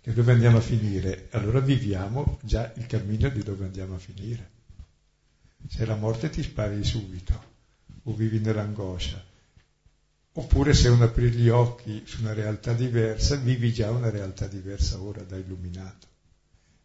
[0.00, 1.28] Perché dove andiamo a finire?
[1.32, 4.50] Allora viviamo già il cammino di dove andiamo a finire.
[5.68, 7.38] Se la morte ti spari subito,
[8.04, 9.22] o vivi nell'angoscia,
[10.32, 14.98] oppure se uno apri gli occhi su una realtà diversa, vivi già una realtà diversa
[15.02, 16.09] ora da illuminato.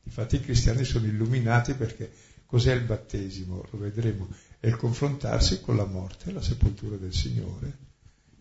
[0.06, 2.12] Infatti i cristiani sono illuminati perché
[2.45, 3.66] cos'è il battesimo?
[3.72, 4.28] Lo vedremo
[4.66, 7.78] è il confrontarsi con la morte, la sepoltura del Signore,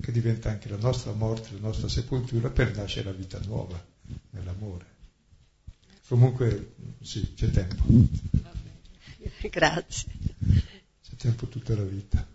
[0.00, 3.82] che diventa anche la nostra morte, la nostra sepoltura per nascere la vita nuova
[4.30, 4.86] nell'amore.
[6.08, 7.84] Comunque sì, c'è tempo.
[9.50, 10.12] Grazie.
[11.02, 12.26] C'è tempo tutta la vita.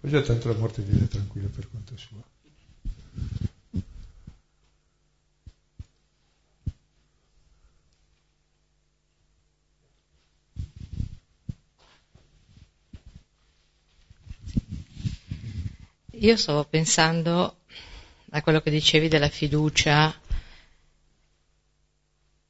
[0.00, 2.22] Poi già tanto la morte viene tranquilla per conto suo.
[16.22, 17.60] Io stavo pensando
[18.32, 20.14] a quello che dicevi della fiducia,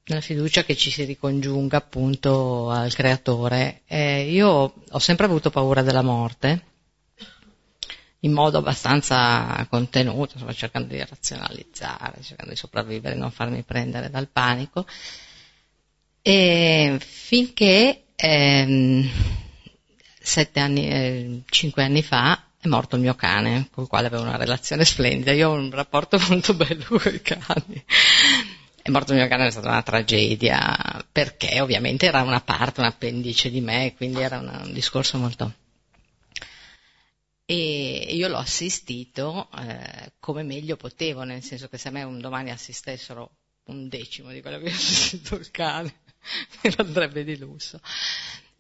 [0.03, 3.83] della fiducia che ci si ricongiunga appunto al creatore.
[3.87, 6.65] Eh, io ho sempre avuto paura della morte,
[8.21, 14.27] in modo abbastanza contenuto, insomma, cercando di razionalizzare, cercando di sopravvivere, non farmi prendere dal
[14.27, 14.85] panico.
[16.23, 19.09] E finché ehm,
[20.19, 24.23] sette anni, eh, cinque anni fa è morto il mio cane, con il quale avevo
[24.23, 25.33] una relazione splendida.
[25.33, 27.85] Io ho un rapporto molto bello con i cani.
[28.83, 32.87] È morto il mio cane, è stata una tragedia, perché ovviamente era una parte, un
[32.87, 35.55] appendice di me, quindi era una, un discorso molto...
[37.47, 42.21] E io l'ho assistito eh, come meglio potevo, nel senso che se a me un
[42.21, 45.93] domani assistessero un decimo di quello che ho assistito il cane,
[46.63, 47.81] mi andrebbe di lusso.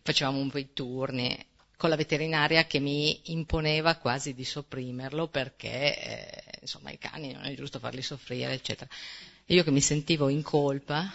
[0.02, 1.38] Facevamo un po' i turni
[1.80, 7.46] con la veterinaria che mi imponeva quasi di sopprimerlo perché eh, insomma i cani non
[7.46, 8.90] è giusto farli soffrire, eccetera.
[9.46, 11.10] E io che mi sentivo in colpa,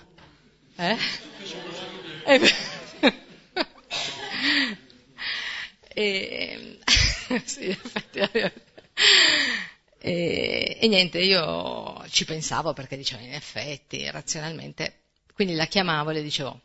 [0.75, 0.97] eh?
[5.97, 6.79] E,
[7.29, 8.63] e, sì, effettivamente.
[9.99, 15.03] E, e, niente, io ci pensavo perché dicevo in effetti, razionalmente,
[15.33, 16.59] quindi la chiamavo e le dicevo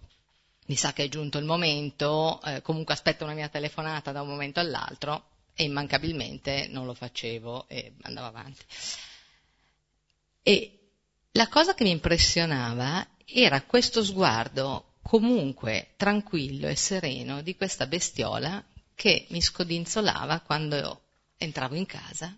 [0.70, 4.28] mi sa che è giunto il momento, eh, comunque aspetto una mia telefonata da un
[4.28, 8.64] momento all'altro e immancabilmente non lo facevo e andavo avanti.
[10.44, 10.78] E
[11.32, 18.64] la cosa che mi impressionava era questo sguardo comunque tranquillo e sereno di questa bestiola
[18.94, 21.02] che mi scodinzolava quando
[21.36, 22.32] entravo in casa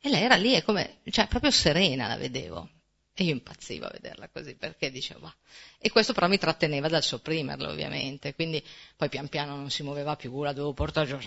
[0.00, 2.70] e lei era lì, come, cioè proprio serena la vedevo.
[3.14, 5.34] E io impazzivo a vederla così perché dicevo, bah.
[5.78, 8.62] e questo però mi tratteneva dal sopprimerlo ovviamente, quindi
[8.96, 11.18] poi pian piano non si muoveva più, la dovevo portare giù.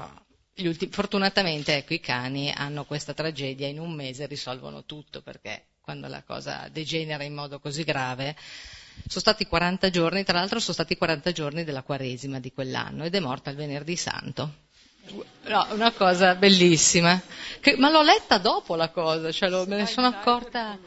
[0.68, 6.08] Ultimi, fortunatamente ecco i cani hanno questa tragedia, in un mese risolvono tutto perché quando
[6.08, 8.36] la cosa degenera in modo così grave,
[9.08, 13.14] sono stati 40 giorni, tra l'altro sono stati 40 giorni della Quaresima di quell'anno ed
[13.14, 14.64] è morta il venerdì santo.
[15.44, 17.22] No, una cosa bellissima.
[17.60, 20.80] Che, ma l'ho letta dopo la cosa, cioè lo, me ne sono accorta.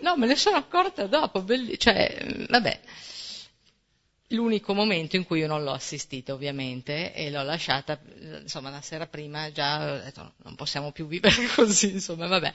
[0.00, 2.80] No, me ne sono accorta dopo, belli- cioè, vabbè.
[4.32, 7.98] L'unico momento in cui io non l'ho assistita ovviamente e l'ho lasciata,
[8.42, 12.52] insomma, la sera prima già ho detto non possiamo più vivere così, insomma, vabbè.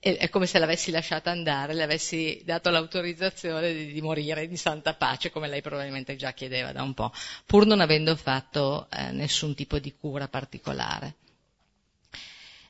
[0.00, 4.58] E, è come se l'avessi lasciata andare, le avessi dato l'autorizzazione di, di, morire in
[4.58, 7.12] santa pace, come lei probabilmente già chiedeva da un po',
[7.46, 11.14] pur non avendo fatto eh, nessun tipo di cura particolare.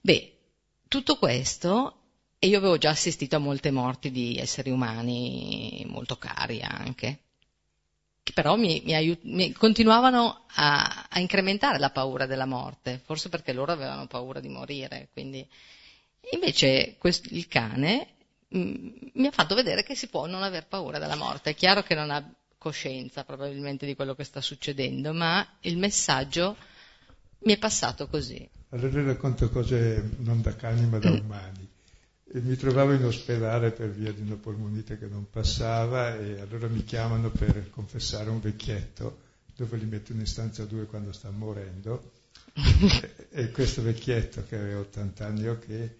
[0.03, 0.33] Beh,
[0.89, 2.02] tutto questo
[2.45, 7.21] e io avevo già assistito a molte morti di esseri umani molto cari anche,
[8.21, 13.29] che però mi, mi, aiut- mi continuavano a, a, incrementare la paura della morte, forse
[13.29, 15.09] perché loro avevano paura di morire.
[15.13, 15.47] Quindi...
[16.33, 18.09] Invece quest- il cane
[18.49, 21.51] mh, mm, mi ha fatto vedere che si può non aver paura della morte.
[21.51, 22.29] È chiaro che non ha
[22.59, 26.57] coscienza probabilmente di quello che sta succedendo, ma il messaggio
[27.45, 28.49] mi è passato così.
[28.71, 31.71] Allora racconto cose non da cani ma da umani.
[32.35, 36.67] E mi trovavo in ospedale per via di una polmonite che non passava e allora
[36.67, 39.21] mi chiamano per confessare un vecchietto
[39.55, 42.13] dove li mettono in stanza due quando sta morendo
[43.31, 45.97] e, questo vecchietto che aveva 80 anni o che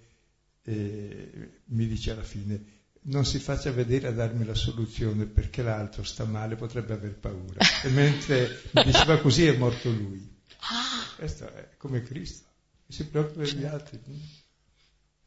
[0.65, 6.25] mi dice alla fine non si faccia vedere a darmi la soluzione perché l'altro sta
[6.25, 7.59] male, potrebbe aver paura.
[7.83, 10.41] E mentre mi diceva così è morto lui.
[10.61, 11.15] Ah.
[11.17, 12.49] Questo è come Cristo,
[12.87, 14.01] si preoccupa degli altri.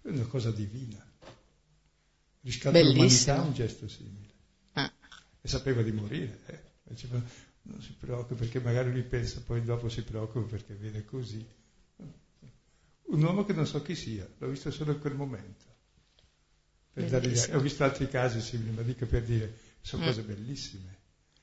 [0.05, 1.03] È una cosa divina.
[2.41, 4.33] Riscatta l'umanità un gesto simile.
[4.73, 4.93] Ah.
[5.41, 6.41] E sapeva di morire.
[6.45, 6.59] Eh.
[6.83, 7.19] Diceva,
[7.63, 11.43] non si preoccupa perché magari lui pensa, poi dopo si preoccupa perché viene così.
[13.07, 15.65] Un uomo che non so chi sia, l'ho visto solo in quel momento.
[16.93, 20.05] ho visto altri casi simili, ma dico per dire, sono mm.
[20.05, 20.97] cose bellissime.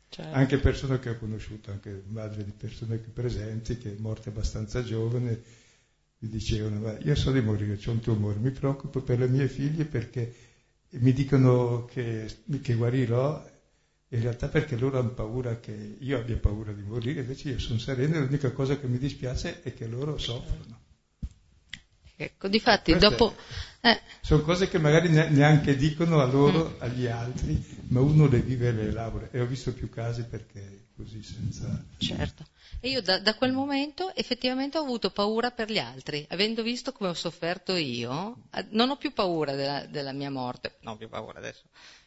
[0.08, 0.36] Certo.
[0.36, 5.42] Anche persone che ho conosciuto, anche madre di persone presenti, che è morta abbastanza giovane,
[6.22, 9.84] mi dicevano, io so di morire, ho un tumore, mi preoccupo per le mie figlie
[9.84, 10.32] perché
[10.90, 13.44] mi dicono che, che guarirò,
[14.08, 17.80] in realtà perché loro hanno paura che io abbia paura di morire, invece io sono
[17.80, 20.80] sereno e l'unica cosa che mi dispiace è che loro soffrono.
[22.14, 23.34] Ecco, difatti dopo...
[23.80, 24.00] Eh.
[24.20, 26.82] Sono cose che magari neanche dicono a loro, mm.
[26.82, 29.28] agli altri, ma uno le vive e le elabora.
[29.32, 31.84] E ho visto più casi perché così senza...
[31.98, 32.46] Certo.
[32.80, 36.92] E io da, da, quel momento effettivamente ho avuto paura per gli altri, avendo visto
[36.92, 41.08] come ho sofferto io, non ho più paura della, della mia morte, non ho più
[41.08, 41.62] paura adesso,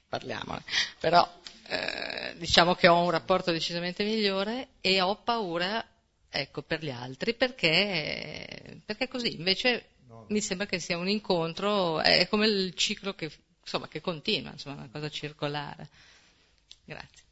[0.09, 0.63] parliamone,
[0.99, 1.25] però
[1.67, 5.85] eh, diciamo che ho un rapporto decisamente migliore e ho paura
[6.29, 10.25] ecco, per gli altri perché, perché così, invece no.
[10.29, 13.31] mi sembra che sia un incontro, è come il ciclo che,
[13.61, 15.89] insomma, che continua, insomma, una cosa circolare.
[16.83, 17.24] Grazie.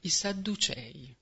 [0.00, 1.14] I Sadducei,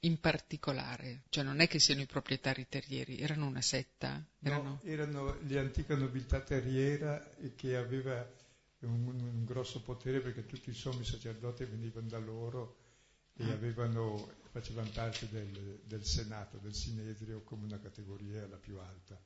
[0.00, 4.24] in particolare, cioè non è che siano i proprietari terrieri, erano una setta?
[4.40, 8.26] Erano, no, erano l'antica nobiltà terriera che aveva
[8.80, 12.76] un, un, grosso potere perché tutti i sommi sacerdoti venivano da loro
[13.36, 19.20] e avevano, facevano parte del, del Senato, del Sinedrio, come una categoria la più alta.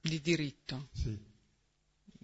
[0.00, 0.88] Di diritto?
[0.92, 1.34] Sì.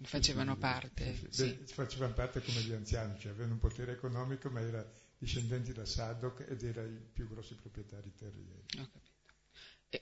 [0.03, 1.17] Facevano parte.
[1.29, 4.85] Sì, facevano parte come gli anziani, cioè avevano un potere economico, ma era
[5.17, 8.63] discendenti da Sadok ed era i più grossi proprietari terrieri.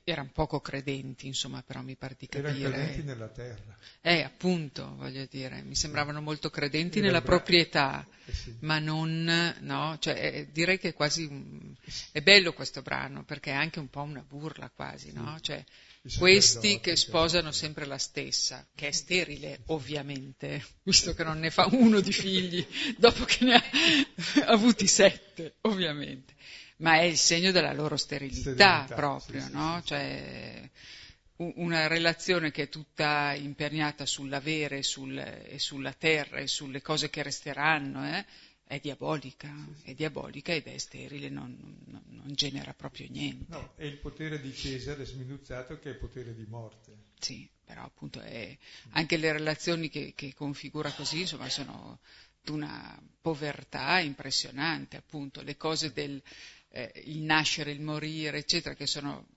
[0.04, 2.58] Erano poco credenti, insomma, però mi pare di capire.
[2.58, 3.78] Erano credenti nella terra.
[4.02, 8.56] Eh, appunto, voglio dire, mi sembravano molto credenti Era nella bra- proprietà, eh sì.
[8.62, 11.30] ma non, no, cioè eh, direi che è quasi,
[12.12, 15.16] è bello questo brano, perché è anche un po' una burla quasi, sì.
[15.16, 15.38] no?
[15.40, 15.64] Cioè,
[16.18, 21.68] questi che sposano sempre la stessa, che è sterile ovviamente, visto che non ne fa
[21.72, 22.66] uno di figli
[22.98, 23.64] dopo che ne ha
[24.52, 26.34] avuti sette, ovviamente
[26.82, 29.80] ma è il segno della loro sterilità, sterilità proprio, sì, no?
[29.80, 30.70] Sì, cioè,
[31.56, 37.24] una relazione che è tutta imperniata sull'avere sul, e sulla terra e sulle cose che
[37.24, 38.26] resteranno, eh,
[38.64, 39.54] è diabolica,
[39.84, 41.58] è diabolica ed è sterile, non,
[41.88, 43.46] non, non, genera proprio niente.
[43.50, 47.10] No, è il potere di Cesare sminuzzato che è il potere di morte.
[47.20, 48.58] Sì, però appunto è,
[48.92, 52.00] anche le relazioni che, che configura così, insomma, sono
[52.42, 56.22] di una povertà impressionante, appunto, le cose del,
[56.72, 59.28] eh, il nascere, il morire, eccetera, che sono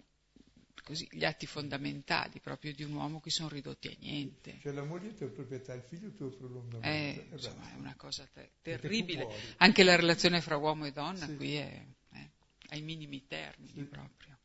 [0.85, 4.59] così, gli atti fondamentali proprio di un uomo che sono ridotti a niente.
[4.61, 6.87] Cioè la moglie è tua proprietà, il figlio è tuo prolungamento.
[6.87, 9.27] Eh, insomma, è una cosa te- terribile.
[9.57, 11.37] Anche la relazione fra uomo e donna sì.
[11.37, 12.29] qui è, è,
[12.69, 13.85] ai minimi termini sì.
[13.85, 14.39] proprio.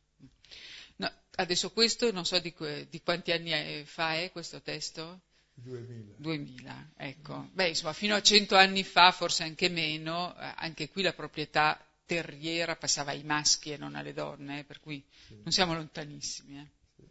[0.96, 2.54] No, adesso questo non so di,
[2.88, 5.20] di, quanti anni fa è questo testo?
[5.54, 6.14] 2000.
[6.16, 7.48] 2000, ecco.
[7.52, 11.78] Beh, insomma, fino a cento anni fa, forse anche meno, eh, anche qui la proprietà
[12.10, 16.58] terriera passava ai maschi e non alle donne, eh, per cui non siamo lontanissimi.
[16.58, 17.04] Eh.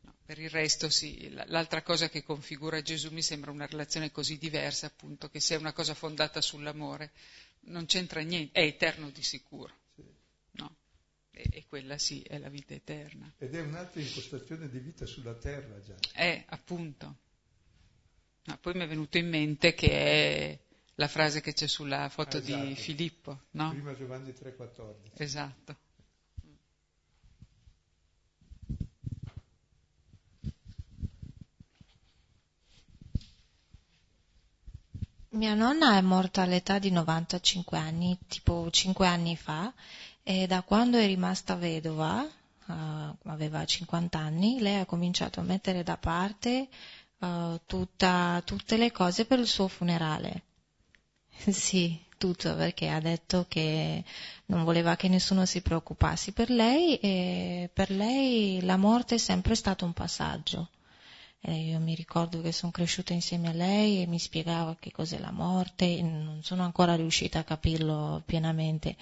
[0.00, 4.38] No, per il resto sì, l'altra cosa che configura Gesù mi sembra una relazione così
[4.38, 7.10] diversa, appunto, che se è una cosa fondata sull'amore
[7.64, 9.74] non c'entra niente, è eterno di sicuro.
[10.52, 10.76] No?
[11.30, 13.30] E, e, quella sì, è la vita eterna.
[13.36, 15.96] Ed è un'altra impostazione di vita sulla terra già.
[16.10, 17.16] È, appunto.
[18.44, 20.58] No, poi mi è venuto in mente che è
[21.00, 22.64] la frase che c'è sulla foto ah, esatto.
[22.66, 23.70] di Filippo, no?
[23.70, 24.94] Prima Giovanni 3,14.
[25.14, 25.76] Esatto.
[35.30, 39.72] Mia nonna è morta all'età di 95 anni, tipo 5 anni fa,
[40.22, 42.72] e da quando è rimasta vedova, uh,
[43.24, 46.68] aveva 50 anni, lei ha cominciato a mettere da parte
[47.20, 50.48] uh, tutta, tutte le cose per il suo funerale.
[51.48, 54.04] Sì, tutto, perché ha detto che
[54.46, 59.54] non voleva che nessuno si preoccupasse per lei e per lei la morte è sempre
[59.54, 60.68] stato un passaggio.
[61.40, 65.18] E io mi ricordo che sono cresciuta insieme a lei e mi spiegava che cos'è
[65.18, 68.96] la morte, non sono ancora riuscita a capirlo pienamente.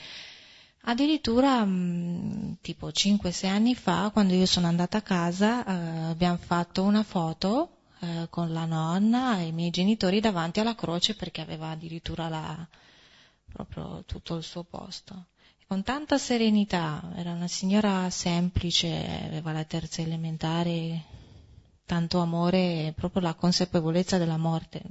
[0.83, 6.85] Addirittura mm, tipo 5-6 anni fa, quando io sono andata a casa, eh, abbiamo fatto
[6.85, 11.71] una foto eh, con la nonna e i miei genitori davanti alla croce perché aveva
[11.71, 12.67] addirittura la,
[13.53, 15.27] proprio tutto il suo posto.
[15.59, 21.03] E con tanta serenità, era una signora semplice, aveva la terza elementare,
[21.85, 24.83] tanto amore e proprio la consapevolezza della morte,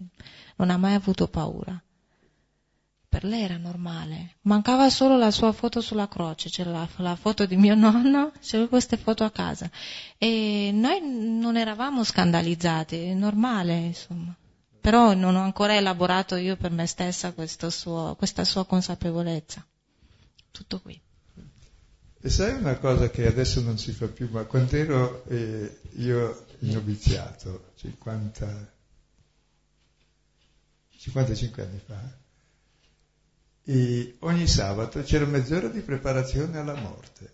[0.56, 1.82] non ha mai avuto paura
[3.10, 4.36] per lei era normale.
[4.42, 8.70] Mancava solo la sua foto sulla croce, c'era la, la foto di mio nonno, c'erano
[8.70, 9.70] queste foto a casa.
[10.18, 14.36] E noi non eravamo scandalizzati, è normale, insomma.
[14.80, 17.34] Però non ho ancora elaborato io per me stessa
[17.70, 19.66] suo, questa sua consapevolezza.
[20.52, 21.00] Tutto qui.
[22.20, 26.46] E sai una cosa che adesso non si fa più, ma quando ero eh, io
[26.60, 28.74] in noviziato, 50,
[30.98, 32.18] 55 anni fa,
[33.70, 37.30] e ogni sabato c'era mezz'ora di preparazione alla morte.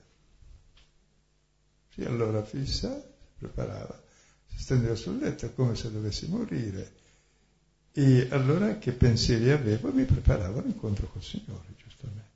[1.93, 4.01] Sì, allora fissa, si preparava,
[4.47, 6.91] si stendeva sul letto come se dovesse morire.
[7.91, 9.91] E allora che pensieri avevo?
[9.91, 12.31] Mi preparavo all'incontro col Signore, giustamente.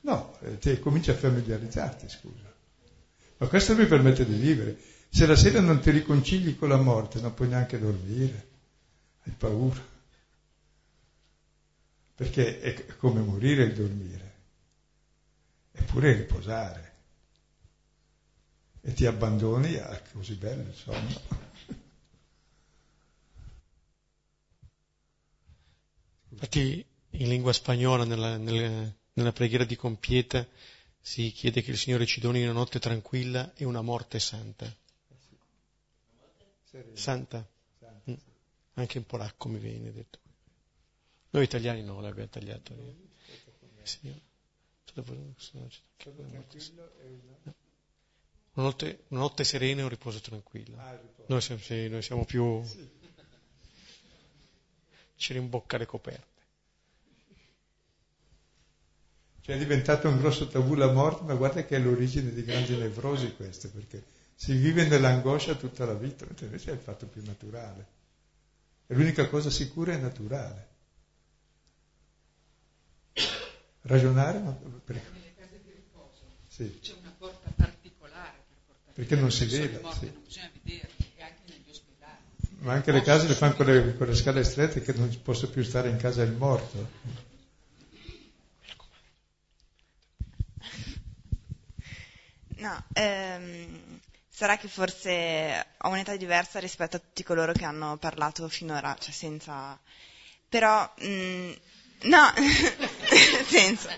[0.00, 2.52] No, te cominci a familiarizzarti, scusa.
[3.38, 4.76] Ma questo mi permette di vivere.
[5.08, 8.50] Se la sera non ti riconcili con la morte, non puoi neanche dormire
[9.24, 9.80] hai paura,
[12.14, 14.34] perché è come morire e dormire,
[15.72, 16.90] eppure riposare.
[18.80, 21.20] E ti abbandoni a così bello il sonno.
[26.30, 30.46] Infatti in lingua spagnola, nella, nella, nella preghiera di compieta,
[31.00, 34.74] si chiede che il Signore ci doni una notte tranquilla e una morte santa.
[36.94, 37.51] Santa.
[38.74, 40.18] Anche in polacco mi viene detto.
[41.30, 42.74] Noi italiani no, l'abbiamo tagliato.
[43.82, 44.20] Sì.
[48.54, 50.76] Una notte, una notte serena e un riposo tranquillo.
[51.26, 52.62] Noi siamo, sì, noi siamo più...
[55.16, 56.30] Ci rimbocca le coperte.
[59.42, 62.76] Cioè è diventato un grosso tabù la morte, ma guarda che è l'origine di grandi
[62.76, 64.04] nevrosi queste, perché
[64.34, 68.00] si vive nell'angoscia tutta la vita, invece è il fatto più naturale.
[68.92, 70.68] L'unica cosa sicura è naturale.
[73.82, 74.52] Ragionare, ma
[74.84, 75.04] prego.
[75.12, 76.78] Nelle case di riposo sì.
[76.80, 80.12] c'è una porta particolare per portare Perché non si vede, morte, sì.
[80.12, 82.20] non bisogna vederli, e anche negli ospedali.
[82.58, 85.18] Ma anche le case le fanno con le, con le scale strette che non ci
[85.18, 86.88] possa più stare in casa il morto.
[92.58, 93.91] No, ehm,
[94.34, 99.12] sarà che forse ho un'età diversa rispetto a tutti coloro che hanno parlato finora, cioè
[99.12, 99.78] senza...
[100.48, 101.52] Però, mh,
[102.02, 103.88] no, nel senso,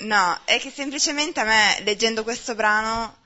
[0.00, 3.16] no, è che semplicemente a me, leggendo questo brano,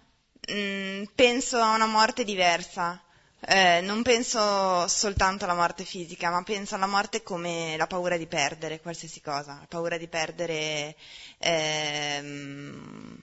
[0.49, 3.01] mh, penso a una morte diversa.
[3.47, 8.27] Eh, non penso soltanto alla morte fisica, ma penso alla morte come la paura di
[8.27, 10.97] perdere qualsiasi cosa, la paura di perdere
[11.39, 13.23] ehm,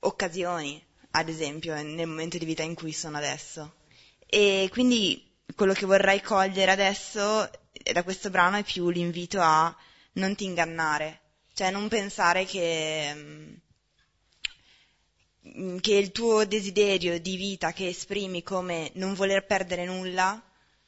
[0.00, 0.80] occasioni,
[1.18, 3.74] ad esempio, nel momento di vita in cui sono adesso.
[4.26, 5.24] E quindi
[5.54, 7.50] quello che vorrei cogliere adesso
[7.92, 9.74] da questo brano è più l'invito a
[10.12, 11.20] non ti ingannare,
[11.54, 13.12] cioè non pensare che,
[15.42, 20.42] mm, che il tuo desiderio di vita che esprimi come non voler perdere nulla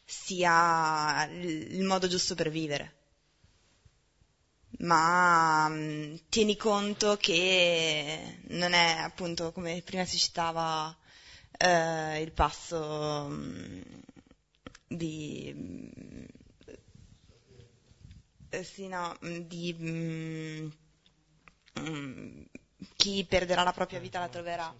[0.04, 2.99] sia il modo giusto per vivere
[4.78, 10.96] ma mh, tieni conto che non è appunto come prima si citava
[11.58, 13.82] eh, il passo mh,
[14.88, 16.26] di mh,
[18.50, 20.72] eh, sì, no, di
[22.96, 24.74] chi perderà la propria vita la troverà.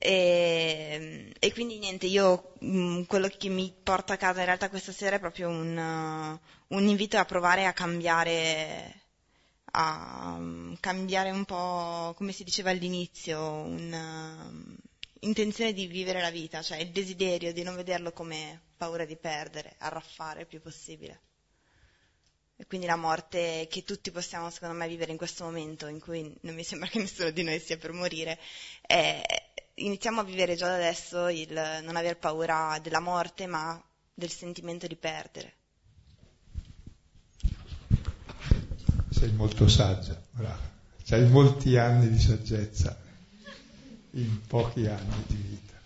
[0.00, 4.92] E, e quindi niente, io mh, quello che mi porta a casa in realtà questa
[4.92, 6.38] sera è proprio un, uh,
[6.76, 9.02] un invito a provare a cambiare,
[9.72, 13.40] a um, cambiare un po', come si diceva all'inizio,
[15.20, 19.74] un'intenzione di vivere la vita, cioè il desiderio di non vederlo come paura di perdere,
[19.78, 21.22] arraffare il più possibile.
[22.60, 26.36] E quindi la morte che tutti possiamo, secondo me, vivere in questo momento, in cui
[26.40, 28.36] non mi sembra che nessuno di noi sia per morire,
[28.80, 29.22] è,
[29.78, 31.52] iniziamo a vivere già da adesso il
[31.82, 33.80] non aver paura della morte, ma
[34.12, 35.54] del sentimento di perdere.
[39.10, 40.76] Sei molto saggia, brava.
[41.04, 42.96] C'hai molti anni di saggezza
[44.12, 45.76] in pochi anni di vita.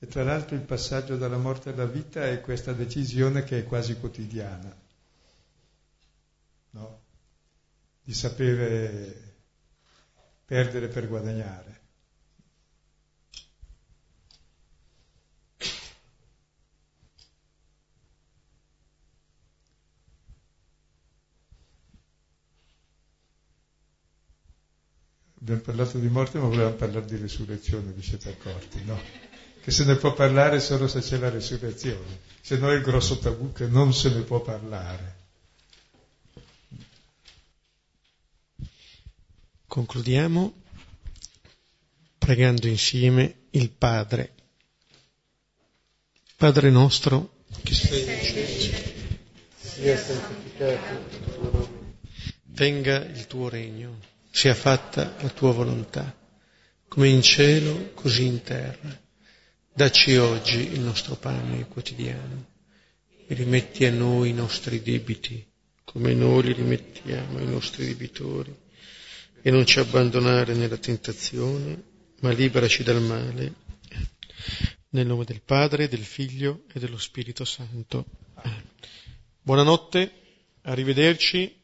[0.00, 3.96] E tra l'altro il passaggio dalla morte alla vita è questa decisione che è quasi
[3.98, 4.76] quotidiana,
[6.70, 7.06] no?
[8.08, 9.34] Di sapere
[10.46, 11.80] perdere per guadagnare.
[25.42, 28.98] Abbiamo parlato di morte, ma volevamo parlare di resurrezione, vi siete accorti, no?
[29.60, 33.18] Che se ne può parlare solo se c'è la resurrezione, se no è il grosso
[33.18, 35.17] tabù che non se ne può parlare.
[39.68, 40.54] Concludiamo
[42.16, 44.32] pregando insieme il Padre.
[46.36, 48.78] Padre nostro, che sei in cielo,
[49.60, 51.96] sia santificato il tuo nome,
[52.44, 53.98] venga il tuo regno,
[54.30, 56.16] sia fatta la tua volontà,
[56.88, 58.98] come in cielo, così in terra.
[59.70, 62.46] Dacci oggi il nostro pane quotidiano
[63.26, 65.46] e rimetti a noi i nostri debiti,
[65.84, 68.66] come noi li rimettiamo ai nostri debitori,
[69.48, 71.82] e non ci abbandonare nella tentazione,
[72.20, 73.54] ma liberaci dal male.
[74.90, 78.04] Nel nome del Padre, del Figlio e dello Spirito Santo.
[79.40, 80.12] Buonanotte,
[80.64, 81.57] arrivederci